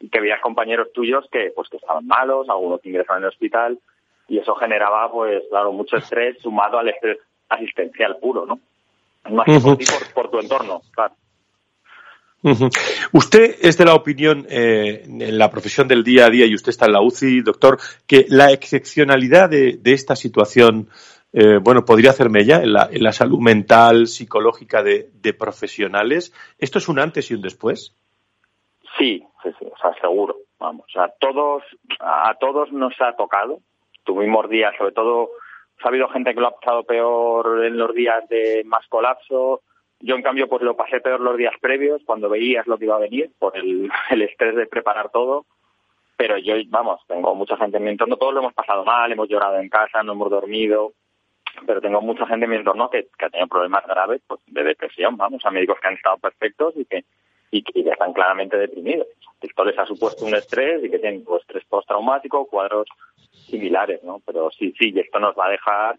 [0.00, 3.30] y que había compañeros tuyos que, pues, que estaban malos, algunos que ingresaron en el
[3.30, 3.78] hospital
[4.28, 8.60] y eso generaba, pues, claro, mucho estrés sumado al estrés asistencial puro, ¿no?
[9.30, 11.14] Más que por, por tu entorno, claro.
[13.12, 16.70] Usted es de la opinión, eh, en la profesión del día a día, y usted
[16.70, 20.88] está en la UCI, doctor, que la excepcionalidad de, esta situación,
[21.32, 26.34] eh, bueno, podría hacerme ya en la, salud mental, psicológica de, profesionales.
[26.58, 27.96] ¿Esto es un antes y un después?
[28.98, 30.36] Sí, sí, sí, o sea, seguro.
[30.58, 31.62] Vamos, sea, todos,
[32.00, 33.60] a todos nos ha tocado.
[34.04, 35.30] Tuvimos días, sobre todo,
[35.82, 39.62] ha habido gente que lo ha pasado peor en los días de más colapso,
[40.02, 42.96] yo, en cambio, pues lo pasé peor los días previos, cuando veías lo que iba
[42.96, 45.44] a venir, por el, el estrés de preparar todo.
[46.16, 49.28] Pero yo, vamos, tengo mucha gente en mi entorno, todos lo hemos pasado mal, hemos
[49.28, 50.92] llorado en casa, no hemos dormido,
[51.66, 54.64] pero tengo mucha gente en mi entorno que, que ha tenido problemas graves pues, de
[54.64, 57.04] depresión, vamos, a médicos que han estado perfectos y que,
[57.50, 59.06] y que están claramente deprimidos.
[59.40, 62.86] Esto les ha supuesto un estrés y que tienen pues, estrés postraumático, cuadros
[63.32, 64.20] similares, ¿no?
[64.26, 65.98] Pero sí, sí, y esto nos va a dejar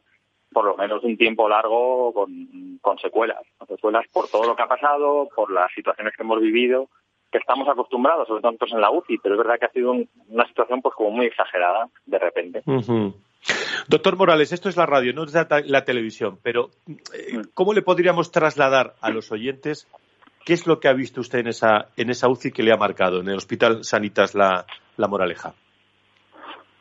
[0.52, 4.68] por lo menos un tiempo largo con, con secuelas, secuelas por todo lo que ha
[4.68, 6.90] pasado, por las situaciones que hemos vivido,
[7.32, 9.96] que estamos acostumbrados, sobre todo nosotros en la UCI, pero es verdad que ha sido
[10.28, 12.62] una situación pues como muy exagerada de repente.
[13.88, 16.70] Doctor Morales, esto es la radio, no es la, televisión, pero
[17.14, 17.42] eh.
[17.54, 19.88] ¿cómo le podríamos trasladar a los oyentes
[20.46, 22.78] qué es lo que ha visto usted en esa, en esa UCI que le ha
[22.78, 24.66] marcado, en el Hospital Sanitas La,
[24.98, 25.54] la Moraleja?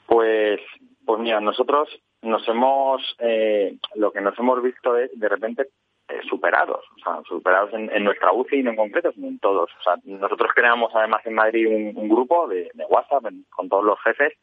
[0.06, 0.60] Pues,
[1.04, 1.88] pues mira, nosotros
[2.22, 5.68] nos hemos, eh, lo que nos hemos visto es de repente
[6.08, 9.70] eh, superados, o sea, superados en, nuestra UCI y no en concreto, sino en todos.
[9.78, 14.34] O sea, nosotros creamos además en Madrid un, grupo de, WhatsApp con todos los jefes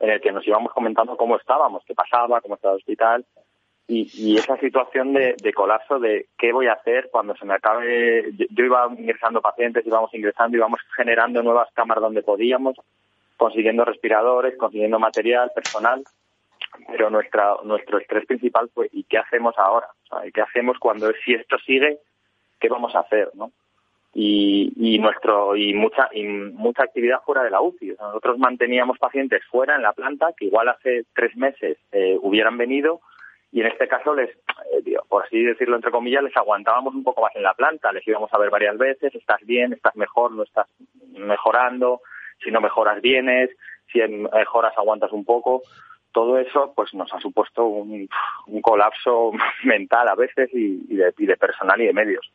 [0.00, 3.24] en el que nos íbamos comentando cómo estábamos, qué pasaba, cómo estaba el hospital
[3.86, 8.32] y, esa situación de, colapso de qué voy a hacer cuando se me acabe.
[8.36, 12.76] Yo, yo iba ingresando pacientes, íbamos ingresando, íbamos generando nuevas cámaras donde podíamos,
[13.38, 16.04] consiguiendo respiradores, consiguiendo material, personal
[16.86, 19.88] pero nuestra, nuestro estrés principal fue ¿y qué hacemos ahora?
[20.24, 21.98] ¿Y qué hacemos cuando si esto sigue?
[22.60, 23.30] ¿Qué vamos a hacer?
[23.34, 23.52] ¿no?
[24.14, 27.94] Y, y nuestro y mucha y mucha actividad fuera de la UCI.
[28.00, 33.00] nosotros manteníamos pacientes fuera en la planta que igual hace tres meses eh, hubieran venido
[33.52, 37.22] y en este caso les, eh, por así decirlo entre comillas, les aguantábamos un poco
[37.22, 40.42] más en la planta, les íbamos a ver varias veces, estás bien, estás mejor, no
[40.42, 40.66] estás
[41.10, 42.00] mejorando,
[42.42, 43.50] si no mejoras vienes,
[43.92, 45.62] si mejoras aguantas un poco
[46.12, 48.08] todo eso pues nos ha supuesto un,
[48.62, 49.30] colapso
[49.64, 52.30] mental a veces y, de, personal y de medios.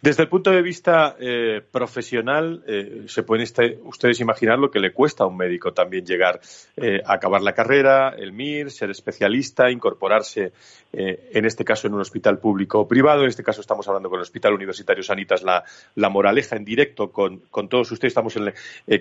[0.00, 4.80] Desde el punto de vista eh, profesional, eh, se pueden este, ustedes imaginar lo que
[4.80, 6.40] le cuesta a un médico también llegar
[6.76, 10.52] eh, a acabar la carrera, el MIR, ser especialista, incorporarse,
[10.92, 13.22] en este caso en un hospital público o privado.
[13.22, 17.42] En este caso estamos hablando con el Hospital Universitario Sanitas La, Moraleja en directo con,
[17.68, 18.10] todos ustedes.
[18.10, 18.36] Estamos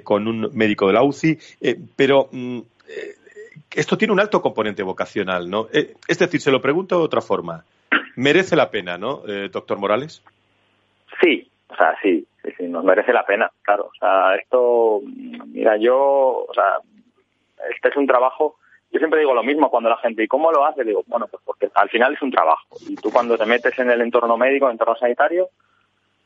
[0.04, 1.38] con un médico de la UCI,
[1.98, 2.60] pero mm,
[3.76, 5.68] esto tiene un alto componente vocacional, ¿no?
[5.74, 7.64] Eh, es decir, se lo pregunto de otra forma.
[8.16, 10.24] ¿Merece la pena, no, eh, doctor Morales?
[11.22, 13.86] Sí, O sea, sí, sí, sí, nos merece la pena, claro.
[13.86, 15.02] O sea, esto,
[15.48, 16.78] mira, yo, o sea,
[17.70, 18.56] este es un trabajo
[18.92, 20.84] yo siempre digo lo mismo cuando la gente, ¿y cómo lo hace?
[20.84, 22.76] Digo, bueno, pues porque al final es un trabajo.
[22.88, 25.50] Y tú cuando te metes en el entorno médico, en el entorno sanitario,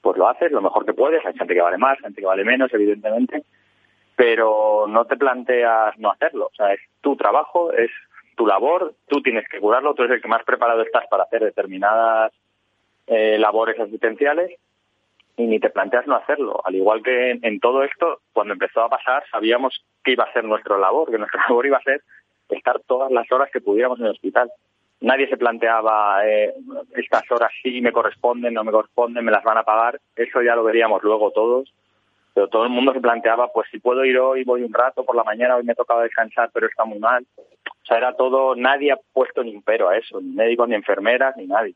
[0.01, 1.23] pues lo haces lo mejor que puedes.
[1.25, 3.43] Hay gente que vale más, gente que vale menos, evidentemente.
[4.15, 6.47] Pero no te planteas no hacerlo.
[6.47, 7.91] O sea, es tu trabajo, es
[8.35, 11.43] tu labor, tú tienes que curarlo, tú eres el que más preparado estás para hacer
[11.43, 12.31] determinadas
[13.07, 14.51] eh, labores asistenciales
[15.37, 16.61] y ni te planteas no hacerlo.
[16.63, 20.43] Al igual que en, todo esto, cuando empezó a pasar, sabíamos que iba a ser
[20.43, 22.01] nuestra labor, que nuestra labor iba a ser
[22.49, 24.51] estar todas las horas que pudiéramos en el hospital.
[25.01, 26.53] Nadie se planteaba eh,
[26.95, 29.99] estas horas sí me corresponden, no me corresponden, me las van a pagar.
[30.15, 31.73] Eso ya lo veríamos luego todos.
[32.35, 35.15] Pero todo el mundo se planteaba, pues si puedo ir hoy, voy un rato por
[35.15, 37.25] la mañana, hoy me tocaba descansar, pero está muy mal.
[37.37, 40.75] O sea, era todo, nadie ha puesto ni un pero a eso, ni médicos, ni
[40.75, 41.73] enfermeras, ni nadie.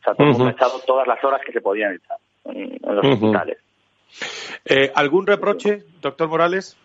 [0.00, 2.78] O sea, todo el mundo ha echado todas las horas que se podían echar en,
[2.82, 3.58] en los hospitales.
[4.64, 6.78] Eh, ¿Algún reproche, doctor Morales?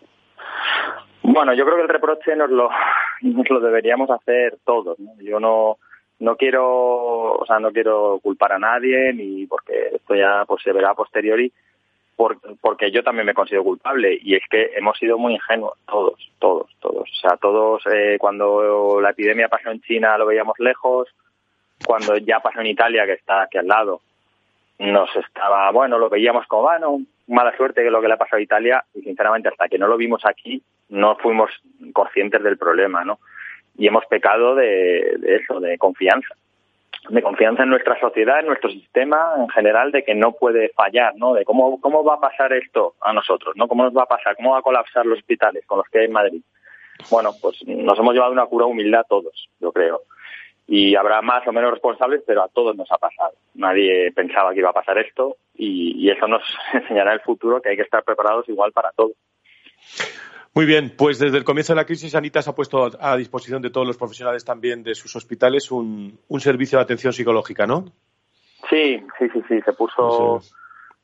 [1.21, 2.69] Bueno, yo creo que el reproche nos lo,
[3.21, 4.99] nos lo deberíamos hacer todos.
[4.99, 5.11] ¿no?
[5.21, 5.77] Yo no,
[6.19, 10.71] no quiero, o sea, no quiero culpar a nadie ni porque esto ya pues se
[10.71, 11.51] verá a posteriori,
[12.15, 16.31] por, porque yo también me considero culpable y es que hemos sido muy ingenuos todos,
[16.39, 17.09] todos, todos.
[17.09, 21.07] O sea, todos eh, cuando la epidemia pasó en China lo veíamos lejos,
[21.85, 24.01] cuando ya pasó en Italia que está aquí al lado
[24.77, 28.39] nos estaba, bueno, lo veíamos como, bueno, mala suerte que lo que le ha pasado
[28.39, 31.49] a Italia y sinceramente hasta que no lo vimos aquí no fuimos
[31.93, 33.19] conscientes del problema, ¿no?
[33.77, 36.35] Y hemos pecado de, de eso, de confianza
[37.09, 41.13] de confianza en nuestra sociedad, en nuestro sistema en general, de que no puede fallar,
[41.15, 41.33] ¿no?
[41.33, 43.67] De cómo, cómo va a pasar esto a nosotros, ¿no?
[43.67, 44.35] ¿Cómo nos va a pasar?
[44.35, 46.41] ¿Cómo va a colapsar los hospitales con los que hay en Madrid?
[47.11, 50.01] Bueno, pues nos hemos llevado una cura humildad todos, yo creo.
[50.67, 53.33] Y habrá más o menos responsables, pero a todos nos ha pasado.
[53.53, 56.41] Nadie pensaba que iba a pasar esto y, y eso nos
[56.73, 59.11] enseñará en el futuro que hay que estar preparados igual para todo.
[60.55, 63.71] Muy bien, pues desde el comienzo de la crisis Sanitas ha puesto a disposición de
[63.71, 67.83] todos los profesionales también de sus hospitales un, un servicio de atención psicológica, ¿no?
[68.69, 70.53] Sí, sí, sí, sí, se puso sí.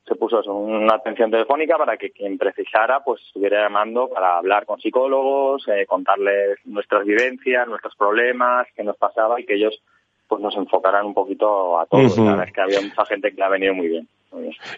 [0.08, 4.64] se puso eso, una atención telefónica para que quien precisara pues estuviera llamando para hablar
[4.64, 9.82] con psicólogos, eh, contarles nuestras vivencias, nuestros problemas, qué nos pasaba y que ellos
[10.28, 12.16] pues nos enfocaran un poquito a todos.
[12.16, 12.24] Uh -huh.
[12.24, 14.08] La verdad es que había mucha gente que le ha venido muy bien.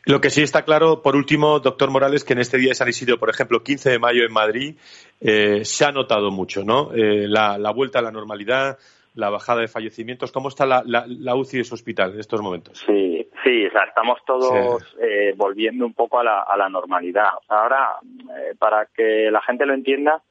[0.06, 2.88] Lo que sí está claro, por último, doctor Morales, que en este día de San
[2.88, 4.76] Isidro, por ejemplo, 15 de mayo en Madrid,
[5.20, 6.92] eh, se ha notado mucho, ¿no?
[6.92, 8.78] Eh, la, la, vuelta a la normalidad,
[9.14, 10.32] la bajada de fallecimientos.
[10.32, 12.82] ¿Cómo está la, la, la UCI de su hospital en estos momentos?
[12.86, 14.96] Sí, sí, o sea, estamos todos sí.
[15.00, 17.28] eh, volviendo un poco a la, a la normalidad.
[17.40, 17.96] O sea, ahora,
[18.36, 20.22] eh, para que la gente lo entienda,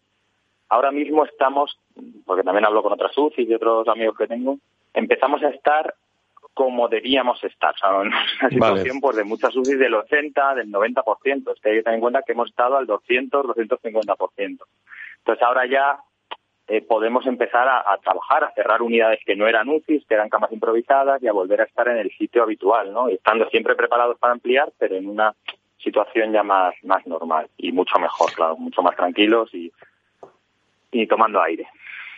[0.69, 1.79] ahora mismo estamos,
[2.25, 4.57] porque también hablo con otras UCI y otros amigos que tengo,
[4.93, 5.95] empezamos a estar
[6.53, 7.73] como debíamos estar.
[7.73, 9.01] O sea, en una situación vale.
[9.01, 11.53] pues, de muchas UCI del 80, del 90%.
[11.53, 14.59] Es que hay que tener en cuenta que hemos estado al 200, 250%.
[15.17, 15.99] Entonces ahora ya
[16.67, 20.29] eh, podemos empezar a, a, trabajar, a cerrar unidades que no eran UCIs, que eran
[20.29, 23.09] camas improvisadas y a volver a estar en el sitio habitual, ¿no?
[23.09, 25.33] Y estando siempre preparados para ampliar, pero en una
[25.77, 29.71] situación ya más, más normal y mucho mejor, claro, mucho más tranquilos y,
[30.91, 31.67] y tomando aire.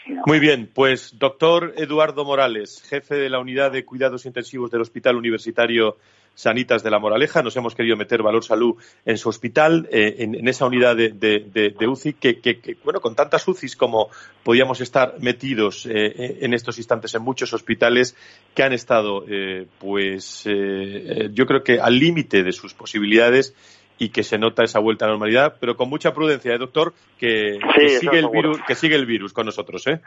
[0.08, 5.16] Muy bien, pues doctor Eduardo Morales, jefe de la unidad de cuidados intensivos del Hospital
[5.16, 5.98] Universitario
[6.36, 7.42] Sanitas de la Moraleja.
[7.42, 12.14] Nos hemos querido meter Valor Salud en su hospital, eh, en, esa unidad de, UCI,
[12.14, 14.10] que, que, que, bueno, con tantas UCIs como
[14.44, 18.16] podíamos estar metidos eh, en estos instantes en muchos hospitales
[18.54, 23.56] que han estado, eh, pues, yo creo que al límite de sus posibilidades
[23.98, 26.94] y que se nota esa vuelta a la normalidad, pero con mucha prudencia, ¿eh, doctor?
[27.18, 30.02] Que, sí, que sigue el virus, que sigue el virus con nosotros, ¿eh?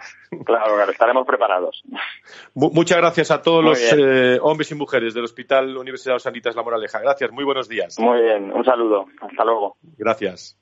[0.44, 1.83] Claro, claro, estaremos preparados.
[1.85, 6.20] M muchas gracias a todos muy los eh, hombres y mujeres del Hospital Universidad de
[6.20, 7.01] Sanitas La Moraleja.
[7.01, 7.98] Gracias, muy buenos días.
[7.98, 9.07] Muy bien, un saludo.
[9.20, 9.77] Hasta luego.
[9.96, 10.59] Gracias.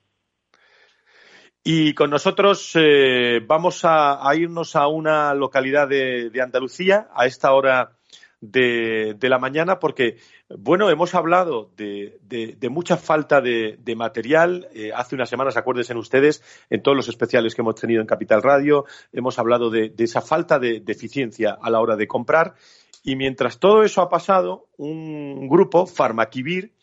[1.63, 7.25] Y con nosotros eh, vamos a, a, irnos a una localidad de, de Andalucía a
[7.25, 7.96] esta hora
[8.41, 10.17] de, la mañana porque,
[10.49, 14.67] bueno, hemos hablado de mucha falta de, material.
[14.73, 18.43] Eh, hace unas semanas, acuérdense ustedes, en todos los especiales que hemos tenido en Capital
[18.43, 22.55] Radio, hemos hablado de, esa falta de, eficiencia a la hora de comprar.
[23.03, 26.73] Y mientras todo eso ha pasado, un grupo, Farmaquivir,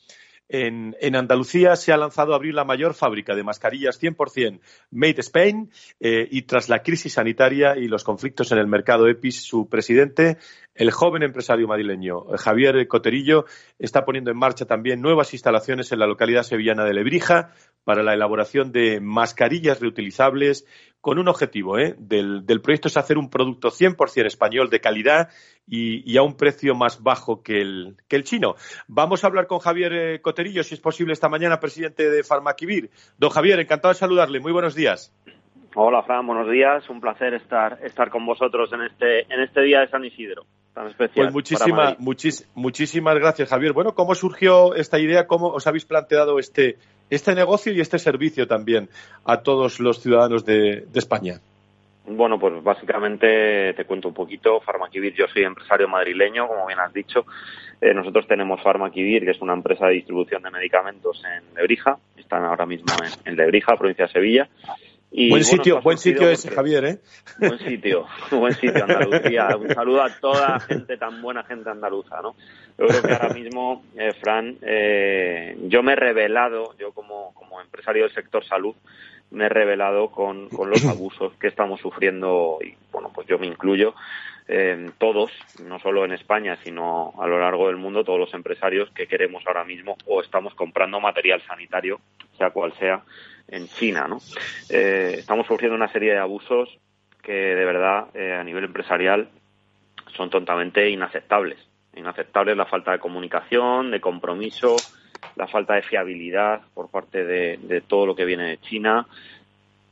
[0.49, 5.71] en, Andalucía se ha lanzado a abrir la mayor fábrica de mascarillas 100% Made Spain
[6.01, 10.39] eh, y tras la crisis sanitaria y los conflictos en el mercado EPIS, su presidente,
[10.75, 13.47] el joven empresario madrileño Javier Coterillo,
[13.79, 17.53] está poniendo en marcha también nuevas instalaciones en la localidad sevillana de Lebrija
[17.85, 20.67] para la elaboración de mascarillas reutilizables
[21.01, 21.79] con un objetivo.
[21.79, 21.95] ¿eh?
[21.99, 25.29] Del, proyecto es hacer un producto 100% español de calidad
[25.69, 28.55] y, a un precio más bajo que el, que el chino.
[28.89, 32.91] Vamos a hablar con Javier eh, Coterillo, si es posible, esta mañana, presidente de Farmaquivir.
[33.19, 34.41] Don Javier, encantado de saludarle.
[34.41, 35.15] Muy buenos días.
[35.77, 36.89] Hola, Fran, buenos días.
[36.89, 40.47] Un placer estar, estar con vosotros en este, en este día de San Isidro.
[40.73, 41.97] Tan especial pues muchísima,
[42.55, 43.73] muchísimas gracias, Javier.
[43.73, 45.27] Bueno, ¿cómo surgió esta idea?
[45.27, 46.79] ¿Cómo os habéis planteado este,
[47.11, 48.89] este negocio y este servicio también
[49.25, 51.41] a todos los ciudadanos de, España?
[52.07, 54.61] Bueno, pues básicamente te cuento un poquito.
[54.61, 57.25] Farmaquivir, yo soy empresario madrileño, como bien has dicho.
[57.81, 61.97] Eh, nosotros tenemos Farmaquivir, que es una empresa de distribución de medicamentos en Lebrija.
[62.17, 64.49] Están ahora mismo en, en Lebrija, provincia de Sevilla
[65.31, 66.99] buen sitio, buen sitio ese, Javier, ¿eh?
[67.39, 69.49] Buen sitio, buen sitio, Andalucía.
[69.61, 72.35] Un saludo a toda la gente, tan buena gente andaluza, ¿no?
[72.77, 77.61] Yo creo que ahora mismo, eh, Fran, eh, yo me he revelado, yo como, como
[77.61, 78.75] empresario del sector salud,
[79.31, 83.47] me he revelado con, con los abusos que estamos sufriendo y, bueno, pues yo me
[83.47, 83.95] incluyo,
[84.47, 85.31] eh, todos,
[85.63, 89.43] no solo en España, sino a lo largo del mundo, todos los empresarios que queremos
[89.47, 92.01] ahora mismo o estamos comprando material sanitario,
[92.37, 93.03] sea cual sea,
[93.49, 94.07] en China.
[94.09, 94.19] ¿no?
[94.69, 96.79] Eh, estamos sufriendo una serie de abusos
[97.23, 99.29] que de verdad eh, a nivel empresarial
[100.15, 101.59] son totalmente inaceptables.
[101.97, 104.77] Inaceptables la falta de comunicación, de compromiso,
[105.37, 109.07] la falta de fiabilidad por parte de, todo lo que viene de China,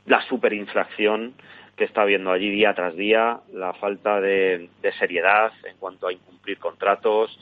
[0.05, 1.33] la superinflación
[1.75, 6.59] que está habiendo allí día tras día, la falta de seriedad en cuanto a incumplir
[6.59, 7.37] contratos,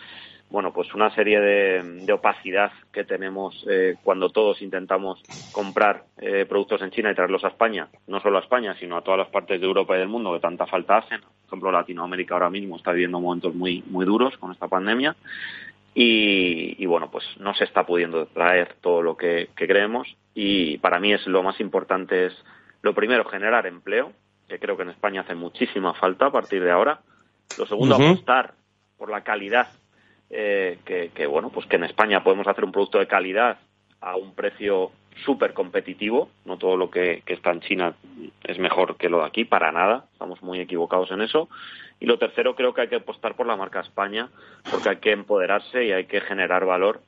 [0.51, 5.23] bueno, pues una serie de, opacidad que tenemos eh, cuando todos intentamos
[5.53, 9.01] comprar eh, productos en China y traerlos a España, no solo a España, sino a
[9.01, 11.21] todas las partes de Europa y del mundo que tanta falta hacen.
[11.21, 15.15] Por ejemplo, Latinoamérica ahora mismo está viviendo momentos muy, muy duros con esta pandemia
[15.93, 21.13] y, bueno, pues no se está pudiendo traer todo lo que, creemos y para mí
[21.13, 22.33] es lo más importante es,
[22.81, 24.11] lo primero, generar empleo,
[24.49, 26.99] que creo que en España hace muchísima falta a partir de ahora.
[27.57, 28.53] Lo segundo, apostar
[28.97, 29.67] por la calidad
[30.33, 33.59] eh, que, bueno, pues que en España podemos hacer un producto de calidad
[33.99, 34.91] a un precio
[35.25, 36.29] súper competitivo.
[36.45, 37.95] No todo lo que, está en China
[38.43, 40.05] es mejor que lo de aquí, para nada.
[40.13, 41.49] Estamos muy equivocados en eso.
[41.99, 44.29] Y lo tercero, creo que hay que apostar por la marca España,
[44.71, 47.01] porque hay que empoderarse y hay que generar valor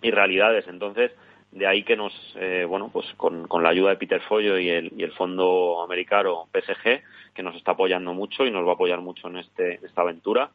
[0.00, 0.66] y realidades.
[0.68, 1.10] Entonces,
[1.50, 5.12] de ahí que nos, eh, bueno, pues con, la ayuda de Peter Follo y el,
[5.12, 7.02] fondo americano PSG,
[7.34, 10.50] que nos está apoyando mucho y nos va a apoyar mucho en, este, esta aventura,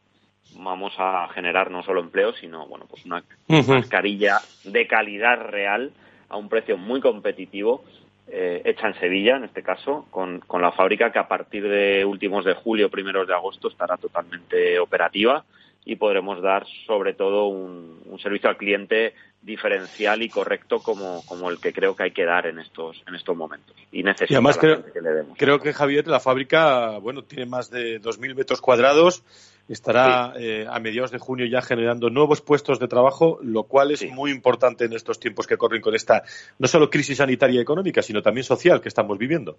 [0.56, 3.24] vamos a generar no solo empleo, sino bueno, pues una
[3.68, 5.92] mascarilla de calidad real
[6.30, 7.84] a un precio muy competitivo,
[8.30, 12.04] eh, hecha en Sevilla, en este caso, con, con la fábrica que a partir de
[12.04, 15.46] últimos de julio, primeros de agosto estará totalmente operativa
[15.88, 21.50] y podremos dar sobre todo un, un servicio al cliente diferencial y correcto como, como,
[21.50, 24.84] el que creo que hay que dar en estos en estos momentos y necesitamos creo,
[24.84, 25.38] que le demos.
[25.38, 29.24] creo que Javier la fábrica bueno tiene más de 2.000 metros cuadrados
[29.70, 34.10] estará eh, a mediados de junio ya generando nuevos puestos de trabajo, lo cual es
[34.12, 36.24] muy importante en estos tiempos que corren con esta
[36.60, 39.58] no solo crisis sanitaria y económica, sino también social que estamos viviendo.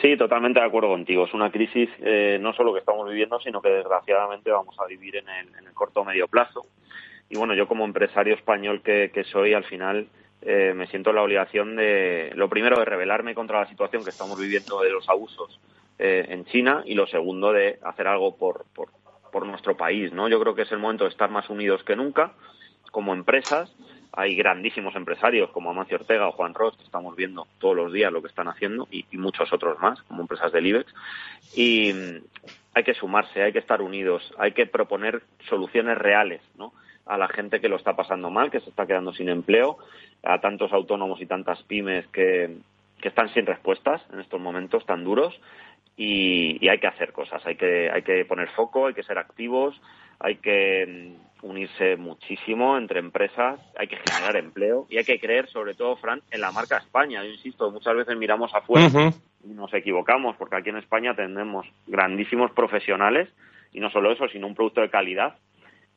[0.00, 1.24] Sí, totalmente de acuerdo contigo.
[1.24, 5.16] Es una crisis eh, no solo que estamos viviendo, sino que desgraciadamente vamos a vivir
[5.16, 6.66] en el, en el corto o medio plazo.
[7.28, 10.06] Y bueno, yo como empresario español que, soy, al final
[10.42, 14.38] eh, me siento la obligación de, lo primero, de rebelarme contra la situación que estamos
[14.38, 15.60] viviendo de los abusos
[15.98, 18.88] eh, en China y lo segundo de hacer algo por, por,
[19.32, 20.28] por nuestro país, ¿no?
[20.28, 22.32] Yo creo que es el momento de estar más unidos que nunca
[22.90, 23.74] como empresas.
[24.12, 28.12] Hay grandísimos empresarios como Amancio Ortega o Juan Ross, que estamos viendo todos los días
[28.12, 30.94] lo que están haciendo, y, muchos otros más, como empresas del IBEX.
[31.54, 32.24] Y mm,
[32.74, 36.72] hay que sumarse, hay que estar unidos, hay que proponer soluciones reales, ¿no?
[37.06, 39.78] A la gente que lo está pasando mal, que se está quedando sin empleo,
[40.22, 42.58] a tantos autónomos y tantas pymes que,
[43.00, 45.38] que están sin respuestas en estos momentos tan duros
[45.98, 49.78] y, hay que hacer cosas, hay que, hay que poner foco, hay que ser activos,
[50.20, 55.48] hay que mm, unirse muchísimo entre empresas, hay que generar empleo y hay que creer,
[55.48, 57.22] sobre todo, Fran, en la marca España.
[57.22, 58.88] Yo insisto, muchas veces miramos afuera
[59.44, 63.28] y nos equivocamos, porque aquí en España tenemos grandísimos profesionales
[63.72, 65.36] y no solo eso, sino un producto de calidad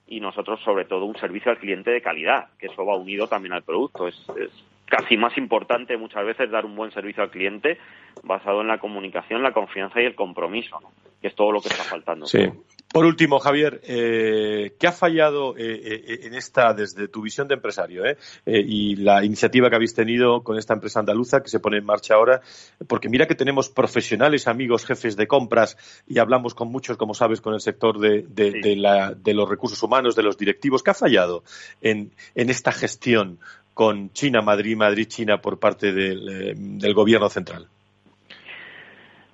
[0.07, 3.53] y nosotros, sobre todo, un servicio al cliente de calidad, que eso va unido también
[3.53, 4.07] al producto.
[4.07, 4.51] Es, es
[4.85, 7.77] casi más importante muchas veces dar un buen servicio al cliente
[8.23, 10.79] basado en la comunicación, la confianza y el compromiso,
[11.21, 12.25] que es todo lo que está faltando.
[12.25, 12.49] Sí.
[12.91, 17.53] Por último, Javier, eh, ¿qué ha fallado eh, eh, en esta, desde tu visión de
[17.53, 18.03] empresario
[18.45, 22.15] y la iniciativa que habéis tenido con esta empresa andaluza que se pone en marcha
[22.15, 22.41] ahora?
[22.87, 27.39] Porque mira que tenemos profesionales, amigos, jefes de compras y hablamos con muchos, como sabes,
[27.39, 30.83] con el sector de, de, los recursos humanos, de los directivos.
[30.83, 31.43] ¿Qué ha fallado
[31.81, 33.39] en, esta gestión
[33.73, 37.69] con China, Madrid, Madrid, China por parte del, del gobierno central?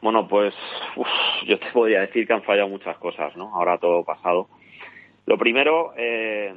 [0.01, 0.53] Bueno, pues
[1.45, 3.53] yo te podría decir que han fallado muchas cosas, ¿no?
[3.53, 4.47] Ahora todo pasado.
[5.25, 6.53] Lo primero, eh,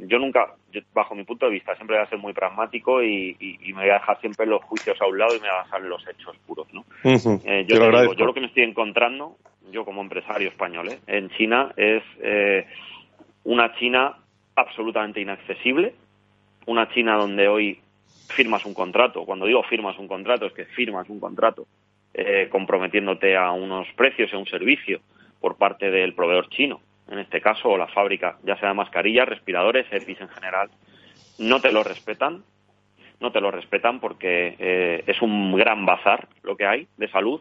[0.00, 0.54] yo nunca,
[0.94, 3.36] bajo mi punto de vista, siempre voy a ser muy pragmático y,
[3.66, 5.80] me voy a dejar siempre los juicios a un lado y me voy a basar
[5.82, 6.84] en los hechos puros, ¿no?
[7.04, 9.36] Eh, yo, lo digo, yo lo que me estoy encontrando,
[9.70, 11.00] yo como empresario español, ¿eh?
[11.06, 12.02] en China es
[13.42, 14.16] una China
[14.56, 15.94] absolutamente inaccesible,
[16.66, 17.80] una China donde hoy
[18.28, 19.26] firmas un contrato.
[19.26, 21.66] Cuando digo firmas un contrato, es que firmas un contrato
[22.14, 25.00] eh, comprometiéndote a unos precios y a un servicio
[25.40, 29.86] por parte del proveedor chino, en este caso, o la fábrica, ya sea mascarillas, respiradores,
[29.90, 30.70] EPIs en general,
[31.38, 32.44] no te lo respetan,
[33.18, 37.40] no te lo respetan porque eh, es un gran bazar lo que hay de salud.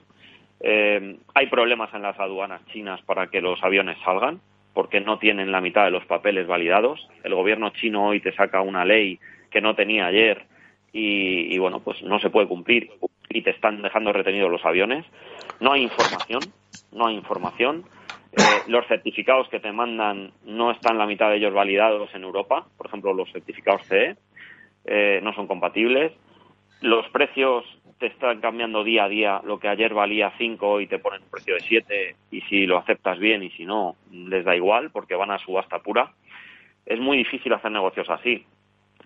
[0.59, 4.41] Eh, hay problemas en las aduanas chinas para que los aviones salgan
[4.74, 7.07] porque no tienen la mitad de los papeles validados.
[7.24, 9.19] El gobierno chino hoy te saca una ley
[9.51, 10.45] que no tenía ayer
[10.91, 12.89] y bueno, pues no se puede cumplir
[13.34, 15.05] y te están dejando retenidos los aviones.
[15.59, 16.41] No hay información,
[16.91, 17.84] no hay información.
[18.31, 22.65] Eh, los certificados que te mandan no están la mitad de ellos validados en Europa,
[22.77, 24.15] por ejemplo, los certificados CE,
[24.86, 26.13] eh, no son compatibles.
[26.81, 27.65] Los precios
[27.99, 31.29] te están cambiando día a día, lo que ayer valía 5 y te ponen un
[31.29, 35.15] precio de 7 y si lo aceptas bien y si no, les da igual porque
[35.15, 36.11] van a subasta pura.
[36.86, 38.45] Es muy difícil hacer negocios así.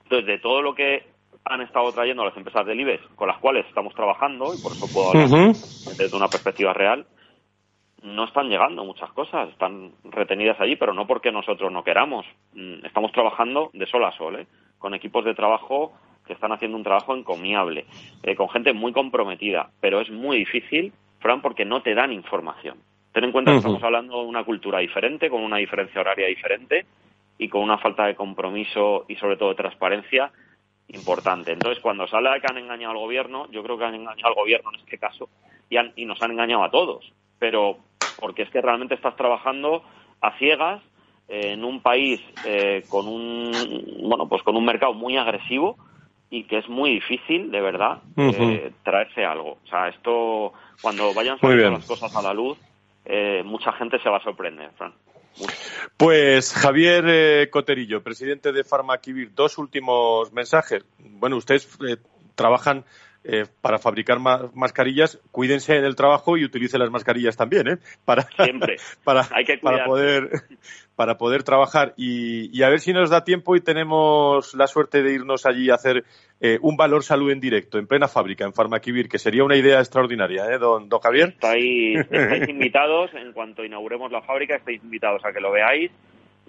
[0.04, 1.04] Entonces, de todo lo que
[1.50, 4.72] han estado trayendo a las empresas del IBEX con las cuales estamos trabajando, y por
[4.72, 5.54] eso puedo hablar
[5.98, 7.06] desde una perspectiva real,
[8.04, 12.26] no están llegando muchas cosas, están retenidas allí, pero no porque nosotros no queramos.
[12.54, 14.48] Mm, estamos trabajando de sol a sol, ¿eh?
[14.78, 15.94] con equipos de trabajo
[16.26, 17.86] que están haciendo un trabajo encomiable,
[18.24, 22.78] eh, con gente muy comprometida, pero es muy difícil, Fran, porque no te dan información.
[23.14, 26.86] Ten en cuenta que estamos hablando de una cultura diferente, con una diferencia horaria diferente
[27.40, 30.32] y con una falta de compromiso y sobre todo de transparencia
[30.90, 31.52] importante.
[31.52, 34.70] Entonces, cuando sale que han engañado al gobierno, yo creo que han engañado al gobierno
[34.74, 35.30] en este caso
[35.70, 37.12] y, y nos han engañado a todos.
[37.40, 37.78] Pero
[38.20, 39.84] porque es que realmente estás trabajando
[40.22, 40.82] a ciegas
[41.28, 43.52] eh, en un país eh, con un
[44.02, 45.78] bueno pues con un mercado muy agresivo
[46.30, 49.58] y que es muy difícil de verdad eh, traerse algo.
[49.64, 52.58] O sea, esto cuando vayan saliendo las cosas a la luz,
[53.46, 54.94] mucha gente se va a sorprender, Fran.
[55.98, 60.84] Pues Javier eh, Coterillo, presidente de Farmaquivir, dos últimos mensajes.
[61.00, 61.98] Bueno, ustedes eh,
[62.36, 62.86] trabajan
[63.30, 64.20] eh, para fabricar
[64.54, 67.78] mascarillas, cuídense en el trabajo y utilicen las mascarillas también, ¿eh?
[68.06, 68.78] Para, Siempre.
[69.04, 70.30] Para, Hay que para poder
[70.96, 75.14] para poder trabajar y, a ver si nos da tiempo y tenemos la suerte de
[75.14, 76.06] irnos allí a hacer
[76.42, 79.78] eh, un valor salud en directo, en plena fábrica, en Farmaquivir, que sería una idea
[79.78, 81.30] extraordinaria, ¿eh, don, don Javier?
[81.30, 85.92] Estáis, estáis invitados, en cuanto inauguremos la fábrica, estáis invitados a que lo veáis,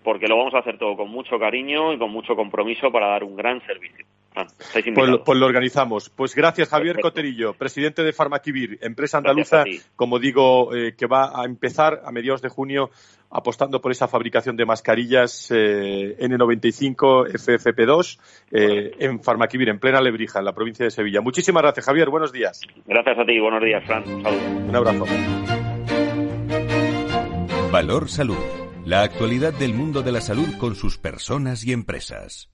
[0.02, 3.24] porque lo vamos a hacer todo con mucho cariño y con mucho compromiso para dar
[3.24, 4.04] un gran servicio.
[4.34, 4.46] Ah,
[4.94, 6.10] pues, pues, lo organizamos.
[6.10, 9.64] Pues gracias, Javier Coterillo, presidente de Farmaquivir, empresa andaluza,
[9.96, 12.90] como digo, eh, que va a empezar a mediados de junio
[13.30, 18.18] apostando por esa fabricación de mascarillas eh, N95 FFP2
[18.52, 21.20] eh, en Farmaquivir, en plena Lebrija, en la provincia de Sevilla.
[21.20, 22.08] Muchísimas gracias, Javier.
[22.08, 22.60] Buenos días.
[22.86, 23.40] Gracias a ti.
[23.40, 24.04] Buenos días, Fran.
[24.06, 25.04] Un Un abrazo.
[27.70, 28.67] Valor Salud.
[28.88, 32.48] La actualidad del mundo de la salud con sus personas y empresas.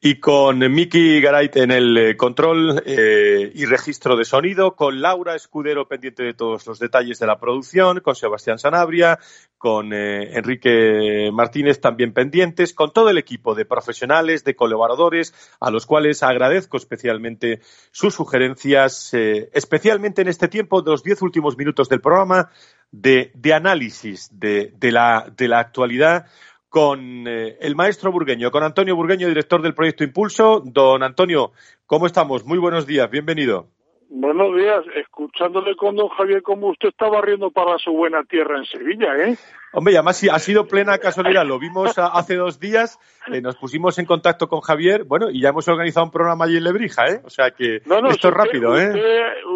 [0.00, 5.36] Y con Miki Garait en el eh, control eh, y registro de sonido, con Laura
[5.36, 9.20] Escudero pendiente de todos los detalles de la producción, con Sebastián Sanabria,
[9.56, 15.70] con eh, Enrique Martínez también pendientes, con todo el equipo de profesionales, de colaboradores, a
[15.70, 17.60] los cuales agradezco especialmente
[17.92, 22.50] sus sugerencias, especialmente en este tiempo de los diez últimos minutos del programa
[22.92, 26.26] de, análisis de, la, de la actualidad
[26.68, 30.62] con eh, el maestro burgueño, con Antonio Burgueño, director del proyecto Impulso.
[30.64, 31.52] Don Antonio,
[31.86, 32.44] ¿cómo estamos?
[32.44, 33.66] Muy buenos días, bienvenido.
[34.08, 38.64] Buenos días, escuchándole con don Javier como usted estaba riendo para su buena tierra en
[38.64, 39.36] Sevilla, ¿eh?
[39.72, 42.98] Hombre, además ha sido plena casualidad, lo vimos hace dos días,
[43.32, 46.56] eh, nos pusimos en contacto con Javier, bueno, y ya hemos organizado un programa allí
[46.56, 47.20] en Lebrija, ¿eh?
[47.24, 48.90] O sea que esto es rápido, ¿eh?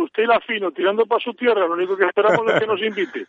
[0.05, 2.81] Usted, y la fino, tirando para su tierra, lo único que esperamos es que nos
[2.81, 3.27] invite.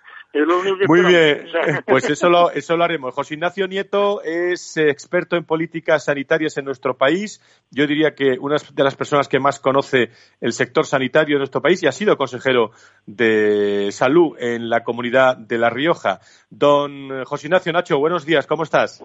[0.88, 1.48] Muy bien,
[1.86, 3.14] pues eso lo, eso lo haremos.
[3.14, 7.42] José Ignacio Nieto es experto en políticas sanitarias en nuestro país.
[7.72, 10.10] Yo diría que una de las personas que más conoce
[10.42, 12.72] el sector sanitario en nuestro país y ha sido consejero
[13.06, 16.20] de salud en la comunidad de La Rioja.
[16.50, 16.75] Don
[17.26, 19.04] José Ignacio Nacho, buenos días, ¿cómo estás?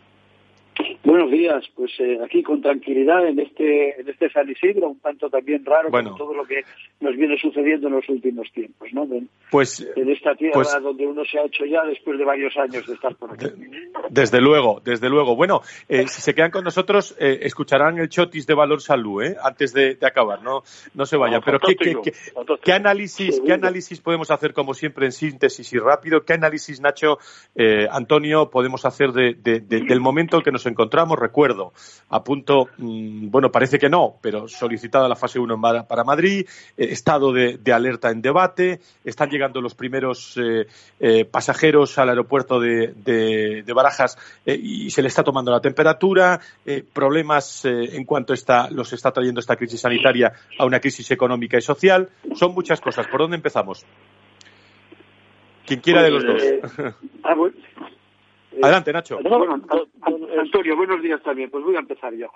[1.02, 5.30] Buenos días, pues eh, aquí con tranquilidad en este en este San Isidro, un tanto
[5.30, 6.62] también raro con todo lo que
[7.00, 9.08] nos viene sucediendo en los últimos tiempos, ¿no?
[9.50, 12.86] pues en esta tierra pues donde uno se ha hecho ya después de varios años
[12.86, 13.46] de estar por aquí.
[14.10, 15.36] Desde luego, desde luego.
[15.36, 19.36] Bueno, eh, si se quedan con nosotros, eh, escucharán el chotis de Valor Salud, ¿eh?
[19.42, 20.62] Antes de, acabar, no,
[20.94, 21.40] no se vayan.
[21.42, 21.76] Pero ¿qué,
[22.62, 26.24] qué, análisis, ¿qué análisis podemos hacer, como siempre, en síntesis y rápido?
[26.24, 27.18] ¿Qué análisis, Nacho,
[27.54, 30.89] eh, Antonio, podemos hacer de, del momento en que nos encontramos?
[30.90, 31.72] Recuerdo,
[32.10, 37.32] a punto, mm, bueno, parece que no, pero solicitada la fase 1 para Madrid, estado
[37.32, 40.38] de, alerta en debate, están llegando los primeros
[41.30, 46.82] pasajeros al aeropuerto de, de Barajas eh, y se le está tomando la temperatura, eh,
[46.92, 51.58] problemas eh, en cuanto está, los está trayendo esta crisis sanitaria a una crisis económica
[51.58, 52.08] y social.
[52.34, 53.06] Son muchas cosas.
[53.06, 53.84] ¿Por dónde empezamos?
[55.66, 56.42] Quien quiera de los dos.
[58.52, 59.18] Ah, Adelante, Nacho.
[60.38, 61.50] Antonio, buenos días también.
[61.50, 62.30] Pues voy a empezar yo.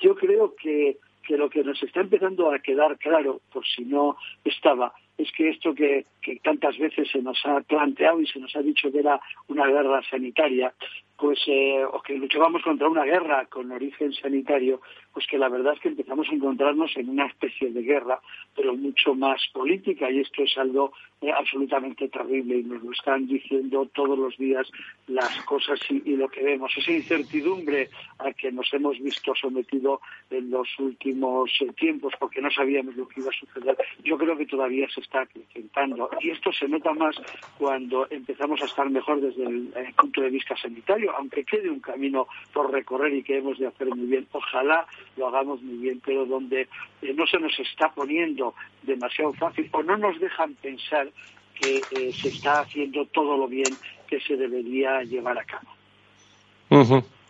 [0.00, 4.16] Yo creo que, que lo que nos está empezando a quedar claro, por si no
[4.44, 6.06] estaba, es que esto que,
[6.42, 10.02] tantas veces se nos ha planteado y se nos ha dicho que era una guerra
[10.08, 10.72] sanitaria,
[11.16, 14.80] pues eh, o que luchábamos contra una guerra con origen sanitario,
[15.12, 18.20] pues que la verdad es que empezamos a encontrarnos en una especie de guerra,
[18.56, 20.92] pero mucho más política, y esto es algo
[21.22, 24.66] eh, absolutamente terrible, y nos lo están diciendo todos los días
[25.06, 26.72] las cosas y, lo que vemos.
[26.76, 30.00] Esa incertidumbre a que nos hemos visto sometido
[30.30, 34.36] en los últimos eh, tiempos, porque no sabíamos lo que iba a suceder, yo creo
[34.36, 36.08] que todavía se está acrecentando.
[36.20, 37.16] Y esto se nota más
[37.58, 41.80] cuando empezamos a estar mejor desde el, el punto de vista sanitario, aunque quede un
[41.80, 44.26] camino por recorrer y que hemos de hacer muy bien.
[44.32, 46.68] Ojalá lo hagamos muy bien, pero donde
[47.02, 51.09] eh, no se nos está poniendo demasiado fácil o no nos dejan pensar
[51.54, 55.68] que eh, se está haciendo todo lo bien que se debería llevar a cabo.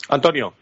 [0.09, 0.55] Antonio.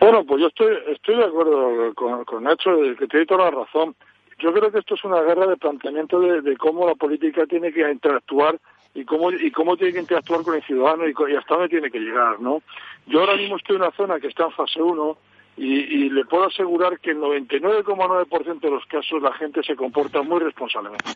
[0.00, 3.94] Bueno, pues yo estoy, estoy de acuerdo con, con Nacho, que tiene toda la razón.
[4.38, 7.88] Yo creo que esto es una guerra de planteamiento de, cómo la política tiene que
[7.90, 8.58] interactuar
[8.94, 11.90] y cómo y cómo tiene que interactuar con el ciudadano y, y hasta dónde tiene
[11.90, 12.62] que llegar, ¿no?
[13.06, 15.18] Yo ahora mismo estoy en una zona que está en fase 1
[15.56, 20.40] y, le puedo asegurar que en 99,9% de los casos la gente se comporta muy
[20.40, 21.10] responsablemente.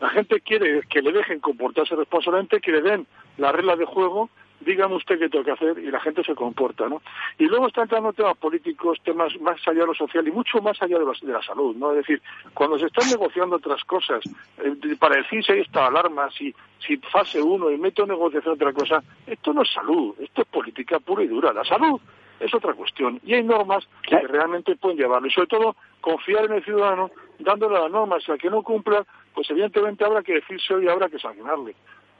[0.00, 4.30] La gente quiere que le dejen comportarse responsablemente, que le den la regla de juego,
[4.60, 7.02] dígame usted qué tengo que hacer y la gente se comporta, ¿no?
[7.38, 10.80] Y luego están entrando temas políticos, temas más allá de lo social y mucho más
[10.82, 11.90] allá de, la salud, ¿no?
[11.90, 12.22] Es decir,
[12.54, 14.24] cuando se están negociando otras cosas,
[14.58, 16.54] eh, para decir si hay esta alarma, si,
[16.86, 20.98] si fase uno y meto negociación otra cosa, esto no es salud, esto es política
[20.98, 21.52] pura y dura.
[21.52, 22.00] La salud
[22.40, 23.20] es otra cuestión.
[23.24, 25.28] Y hay normas que realmente pueden llevarlo.
[25.28, 28.24] Y sobre todo, confiar en el ciudadano, dándole las normas.
[28.24, 31.74] Si al que no cumpla, pues evidentemente habrá que decirse y habrá que sancionarle.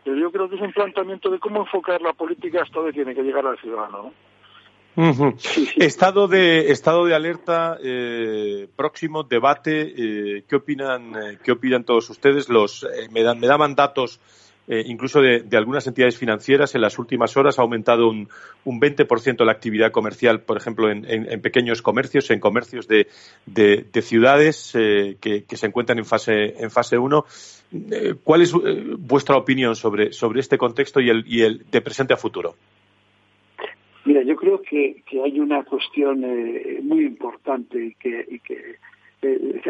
[0.04, 3.14] Pero yo creo que es un planteamiento de cómo enfocar la política hasta donde tiene
[3.14, 4.12] que llegar al ciudadano.
[5.76, 9.94] Estado de estado de alerta eh, próximo debate.
[9.96, 11.14] Eh, ¿Qué opinan?
[11.14, 12.48] Eh, ¿Qué opinan todos ustedes?
[12.48, 14.20] Los me, dan, me daban datos
[14.70, 18.28] eh, incluso de, algunas entidades financieras, en las últimas horas ha aumentado un,
[18.64, 23.08] un 20% la actividad comercial, por ejemplo, en, pequeños comercios, en comercios de,
[24.00, 27.24] ciudades eh, que, se encuentran en fase, en fase 1.
[27.90, 28.52] Eh, ¿Cuál es
[28.96, 32.54] vuestra opinión sobre, sobre este contexto y el, y el de presente a futuro?
[34.04, 36.20] Mira, yo creo que, hay una cuestión
[36.84, 38.76] muy importante y que, y que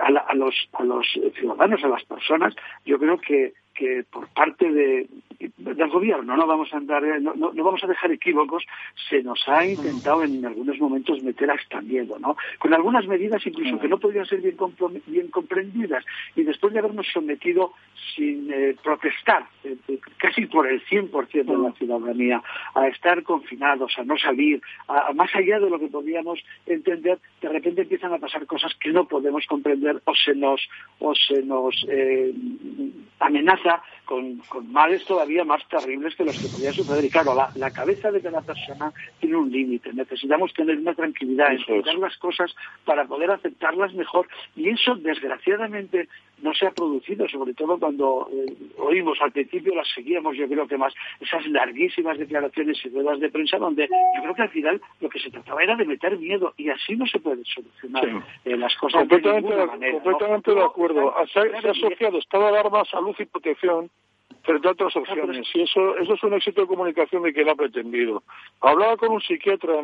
[0.03, 1.07] a, los, a los
[1.39, 5.09] ciudadanos, a las personas, yo creo que que por parte de,
[5.57, 8.65] del gobierno, no vamos a andar, eh, no, no, vamos a dejar equívocos,
[9.09, 12.37] se nos ha intentado en algunos momentos meter hasta miedo, ¿no?
[12.59, 14.57] Con algunas medidas incluso que no podían ser bien,
[15.07, 16.05] bien comprendidas
[16.37, 17.73] y después de habernos sometido
[18.15, 19.77] sin eh, protestar, eh,
[20.19, 22.43] casi por el 100% de la ciudadanía,
[22.75, 27.49] a estar confinados, a no salir, a, más allá de lo que podíamos entender, de
[27.49, 30.61] repente empiezan a pasar cosas que no podemos comprender o se nos,
[30.99, 31.87] o se nos
[33.21, 33.60] amenaza
[34.05, 37.05] con, con, males todavía más terribles que los que podían suceder.
[37.05, 39.93] Y claro, la, cabeza de cada persona tiene un límite.
[39.93, 42.55] Necesitamos tener una tranquilidad, entender las cosas
[42.85, 44.29] para poder aceptarlas mejor.
[44.57, 46.09] Y eso, desgraciadamente,
[46.43, 50.67] no se ha producido, sobre todo cuando eh, oímos al principio, las seguíamos, yo creo
[50.67, 54.81] que más, esas larguísimas declaraciones y ruedas de prensa donde yo creo que al final
[55.01, 58.57] lo que se trataba era de meter miedo y así no se pueden solucionar eh,
[58.57, 61.15] las cosas completamente de, manera, completamente de acuerdo.
[61.33, 65.47] Se, ha asociado estado de alarma, salud y protección frente a otras opciones.
[65.55, 68.23] Y eso, eso es un éxito de comunicación de quien ha pretendido.
[68.61, 69.75] Hablaba con un psiquiatra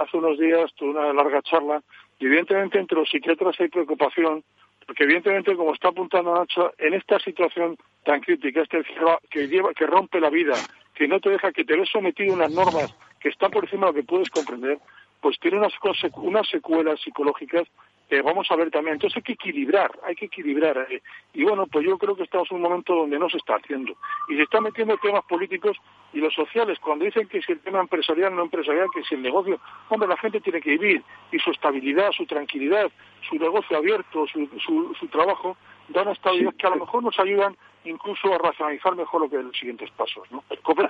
[0.00, 1.82] hace unos días, tuve una larga charla,
[2.18, 4.42] y evidentemente entre los psiquiatras hay preocupación
[4.88, 8.82] porque evidentemente, como está apuntando Nacho, en esta situación tan crítica, este
[9.30, 10.54] que, lleva, que rompe la vida,
[10.94, 13.88] que no te deja, que te ves sometido a unas normas que están por encima
[13.88, 14.78] de lo que puedes comprender,
[15.20, 15.74] pues tiene unas,
[16.16, 17.68] unas secuelas psicológicas
[18.10, 18.94] eh, vamos a ver también.
[18.94, 20.86] Entonces hay que equilibrar, hay que equilibrar.
[20.90, 21.02] Eh,
[21.34, 23.94] y bueno, pues yo creo que estamos en un momento donde no se está haciendo.
[24.28, 25.76] Y se están metiendo temas políticos
[26.12, 26.78] y los sociales.
[26.80, 30.16] Cuando dicen que si el tema empresarial, no empresarial, que si el negocio, hombre, la
[30.16, 31.02] gente tiene que vivir
[31.32, 32.90] y su estabilidad, su tranquilidad,
[33.28, 35.56] su negocio abierto, su, su, su trabajo,
[35.88, 39.56] dan estabilidad que a lo mejor nos ayudan incluso a racionalizar mejor lo que los
[39.56, 40.30] siguientes pasos.
[40.30, 40.44] ¿no?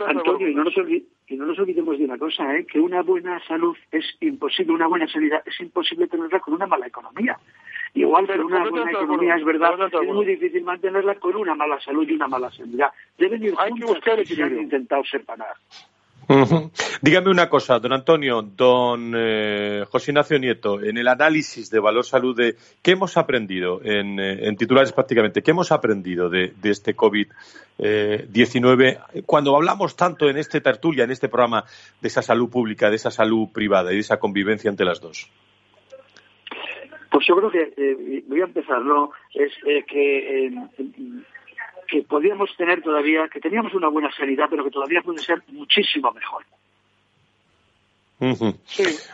[0.06, 2.66] Antonio, y no, nos no nos olvidemos de una cosa, ¿eh?
[2.66, 6.86] que una buena salud es imposible, una buena sanidad es imposible tenerla con una mala
[6.86, 7.38] economía.
[7.94, 12.06] Igual que una buena economía es verdad, es muy difícil mantenerla con una mala salud
[12.08, 12.92] y una mala sanidad.
[13.16, 15.54] Deben ir Hay juntos que buscar se han intentado separar.
[17.00, 22.04] Dígame una cosa, don Antonio, don eh, José Ignacio Nieto, en el análisis de valor
[22.04, 25.40] salud, de, ¿qué hemos aprendido en, eh, titulares prácticamente?
[25.42, 31.64] ¿Qué hemos aprendido de, este COVID-19 cuando hablamos tanto en este tertulia, en este programa,
[32.00, 35.30] de esa salud pública, de esa salud privada y de esa convivencia entre las dos?
[37.10, 39.12] Pues yo creo que, eh, voy a empezar, ¿no?
[39.32, 39.50] Es
[39.86, 40.52] que
[41.88, 46.12] que podíamos tener todavía, que teníamos una buena sanidad, pero que todavía puede ser muchísimo
[46.12, 46.44] mejor.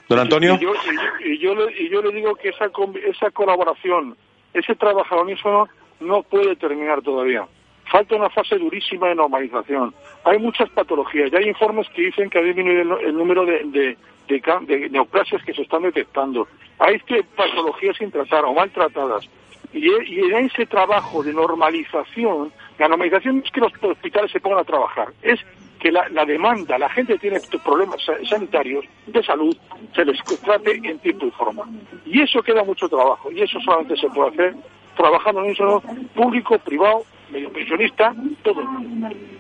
[0.09, 0.55] Don Antonio.
[0.55, 2.71] Y yo, y yo, le digo que esa,
[3.07, 4.17] esa colaboración,
[4.53, 5.69] ese trabajo unísono
[6.01, 7.47] no puede terminar todavía.
[7.91, 9.95] Falta una fase durísima de normalización.
[10.25, 11.31] Hay muchas patologías.
[11.31, 13.97] Ya hay informes que dicen que ha disminuido el, número de, de,
[14.27, 16.49] de, neoplasias que se están detectando.
[16.79, 19.29] Hay que patologías sin tratar o maltratadas.
[19.73, 24.61] Y, y en ese trabajo de normalización la normalización es que los hospitales se pongan
[24.61, 25.41] a trabajar, es
[25.79, 29.55] que la, demanda, la gente tiene problemas sanitarios, de salud,
[29.95, 31.65] se les trate en tiempo y forma.
[32.07, 34.55] Y eso queda mucho trabajo, y eso solamente se puede hacer
[34.97, 35.83] trabajando en un solo
[36.15, 38.63] público, privado, medio pensionista, todo.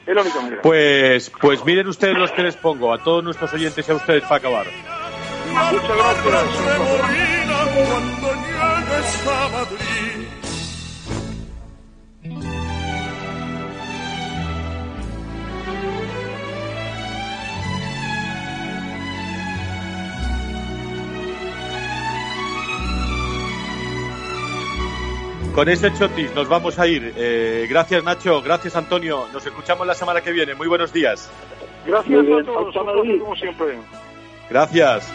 [0.06, 0.62] Es la única manera.
[0.62, 4.22] Pues, pues miren ustedes los que les pongo, a todos nuestros oyentes y a ustedes
[4.24, 4.66] para acabar.
[5.72, 6.24] Muchas gracias.
[25.54, 27.14] Con ese chotis nos vamos a ir.
[27.16, 29.28] Eh, gracias Nacho, gracias Antonio.
[29.32, 30.56] Nos escuchamos la semana que viene.
[30.56, 31.30] Muy buenos días.
[31.86, 32.74] Gracias a todos,
[33.20, 33.78] como siempre.
[34.50, 35.08] Gracias.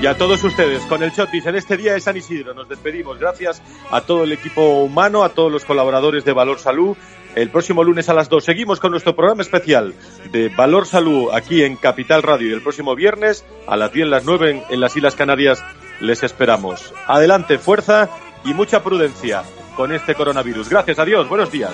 [0.00, 3.18] Y a todos ustedes, con el Chotis en este día de San Isidro, nos despedimos.
[3.18, 6.96] Gracias a todo el equipo humano, a todos los colaboradores de Valor Salud
[7.34, 8.44] el próximo lunes a las 2.
[8.44, 9.94] Seguimos con nuestro programa especial
[10.30, 14.24] de Valor Salud aquí en Capital Radio y el próximo viernes a las 10, las
[14.24, 15.62] 9 en, las Islas Canarias
[16.00, 16.92] les esperamos.
[17.06, 18.08] Adelante, fuerza
[18.44, 19.42] y mucha prudencia
[19.76, 20.68] con este coronavirus.
[20.68, 21.72] Gracias, adiós, buenos días.